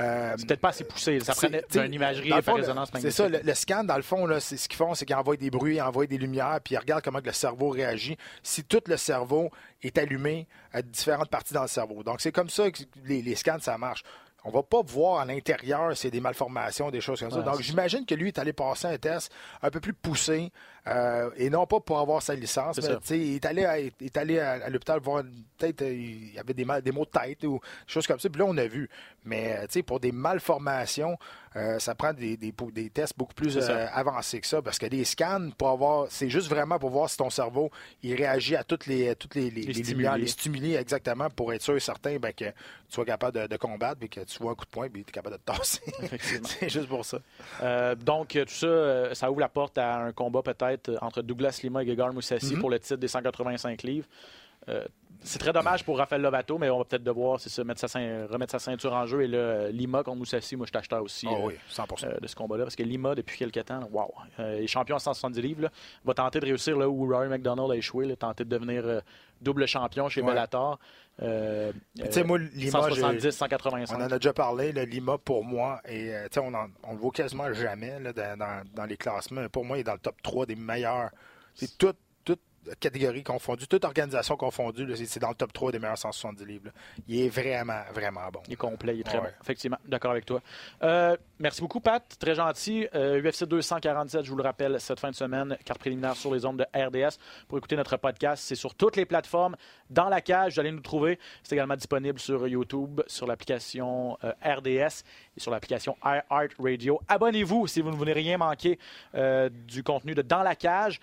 [0.00, 1.20] Euh, C'est peut-être pas assez poussé.
[1.20, 3.12] Ça c'est- prenait une imagerie et résonance C'est magnétique.
[3.12, 5.36] ça, le, le scan, dans le fond, là, c'est ce qu'ils font, c'est qu'ils envoient
[5.36, 8.16] des bruits, ils envoient des lumières, puis ils regardent comment le cerveau réagit.
[8.42, 9.50] Si tout le cerveau
[9.82, 12.02] est allumé à différentes parties dans le cerveau.
[12.02, 14.02] Donc, c'est comme ça que les, les scans, ça marche.
[14.46, 17.38] On va pas voir à l'intérieur s'il y a des malformations, des choses comme ça.
[17.38, 19.32] Ouais, Donc, c'est j'imagine que lui est allé passer un test
[19.62, 20.50] un peu plus poussé,
[20.86, 24.16] euh, et non pas pour avoir sa licence, mais il est allé à, il est
[24.16, 25.22] allé à, à l'hôpital voir
[25.56, 27.54] peut-être euh, il y avait des, mal- des maux de tête ou
[27.86, 28.28] des choses comme ça.
[28.28, 28.88] Puis là, on a vu.
[29.24, 31.16] Mais euh, tu sais, pour des malformations,
[31.56, 34.60] euh, ça prend des, des, des tests beaucoup plus euh, avancés que ça.
[34.60, 37.70] Parce que des scans, pour avoir, c'est juste vraiment pour voir si ton cerveau
[38.02, 39.90] il réagit à toutes les, toutes les, les, les stimuli.
[39.92, 42.52] lumières, les stimuli exactement, pour être sûr et certain ben, que tu
[42.90, 45.00] sois capable de, de combattre et que tu vois un coup de poing et tu
[45.00, 45.80] es capable de te tasser.
[46.60, 47.18] C'est juste pour ça.
[47.94, 51.86] Donc, tout ça, ça ouvre la porte à un combat peut-être entre Douglas Lima et
[51.86, 52.60] Gegard Moussassi Mhm.
[52.60, 54.06] pour le titre des 185 livres.
[54.68, 54.84] Euh,
[55.26, 57.86] c'est très dommage pour Rafael Lovato, mais on va peut-être devoir c'est ça, mettre sa
[57.86, 59.22] cein- remettre sa ceinture en jeu.
[59.22, 62.18] Et là, euh, Lima contre Moussassi, moi, je t'achetais aussi Ah euh, oui, 100 euh,
[62.20, 62.64] de ce combat-là.
[62.64, 65.62] Parce que Lima, depuis quelques temps, là, wow, euh, il est champion à 170 livres.
[65.62, 65.70] là,
[66.04, 69.00] va tenter de réussir là où Rory McDonald a échoué, là, tenter de devenir euh,
[69.40, 70.26] double champion chez Ouais.
[70.28, 70.78] Bellator.
[71.18, 71.24] Tu
[72.10, 73.96] sais, moi, Lima, j'ai- 170, 185.
[73.98, 76.52] On en a déjà parlé, le Lima, pour moi, et on,
[76.82, 79.48] on le voit quasiment jamais là, dans, dans- dans les classements.
[79.48, 81.10] Pour moi, il est dans le top 3 des meilleurs.
[81.54, 81.96] C'est toute,
[82.64, 86.66] toute catégorie confondue, toute organisation confondue, c'est dans le top 3 des meilleurs 170 livres.
[86.66, 86.70] là.
[87.08, 88.40] Il est vraiment, vraiment bon.
[88.46, 89.24] Il est complet, il est très Ouais.
[89.28, 89.34] bon.
[89.42, 90.40] Effectivement, d'accord avec toi.
[90.82, 92.02] Euh, merci beaucoup, Pat.
[92.18, 92.86] Très gentil.
[92.94, 96.44] Euh, UFC 247, je vous le rappelle, cette fin de semaine, carte préliminaire sur les
[96.44, 97.18] ondes de RDS.
[97.48, 99.56] Pour écouter notre podcast, c'est sur toutes les plateformes.
[99.90, 101.18] Dans la cage, vous allez nous trouver.
[101.42, 105.02] C'est également disponible sur YouTube, sur l'application euh, RDS
[105.36, 107.00] et sur l'application iHeartRadio.
[107.08, 108.78] Abonnez-vous si vous ne voulez rien manquer
[109.14, 111.00] euh, du contenu de Dans la cage.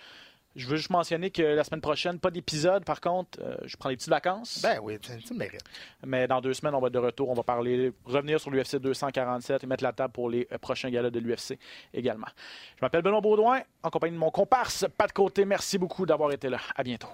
[0.55, 2.83] Je veux juste mentionner que la semaine prochaine, pas d'épisode.
[2.83, 4.61] Par contre, euh, je prends des petites vacances.
[4.61, 5.63] Ben oui, tu, mérites.
[6.05, 7.29] Mais dans deux semaines, on va être de retour.
[7.29, 10.89] On va parler, revenir sur l'UFC 247 et mettre la table pour les euh, prochains
[10.89, 11.57] galas de l'UFC
[11.93, 12.27] également.
[12.75, 15.45] Je m'appelle Benoît Baudouin, en compagnie de mon comparse, Pat Côté.
[15.45, 16.59] Merci beaucoup d'avoir été là.
[16.75, 17.07] À bientôt.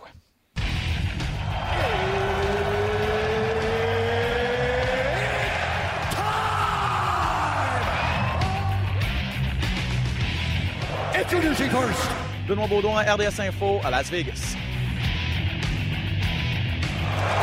[11.14, 12.10] Introducing first,
[12.48, 14.56] Benoît Baudouin, RDS Info, à Las Vegas.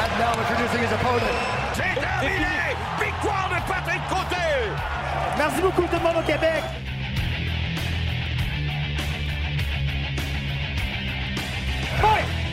[0.01, 1.21] And now introducing his opponent.
[1.75, 2.75] C'est terminé!
[2.99, 4.73] Victoire de Patrick Côté!
[5.37, 6.63] Merci beaucoup tout le monde au Québec.
[12.01, 12.44] Fight!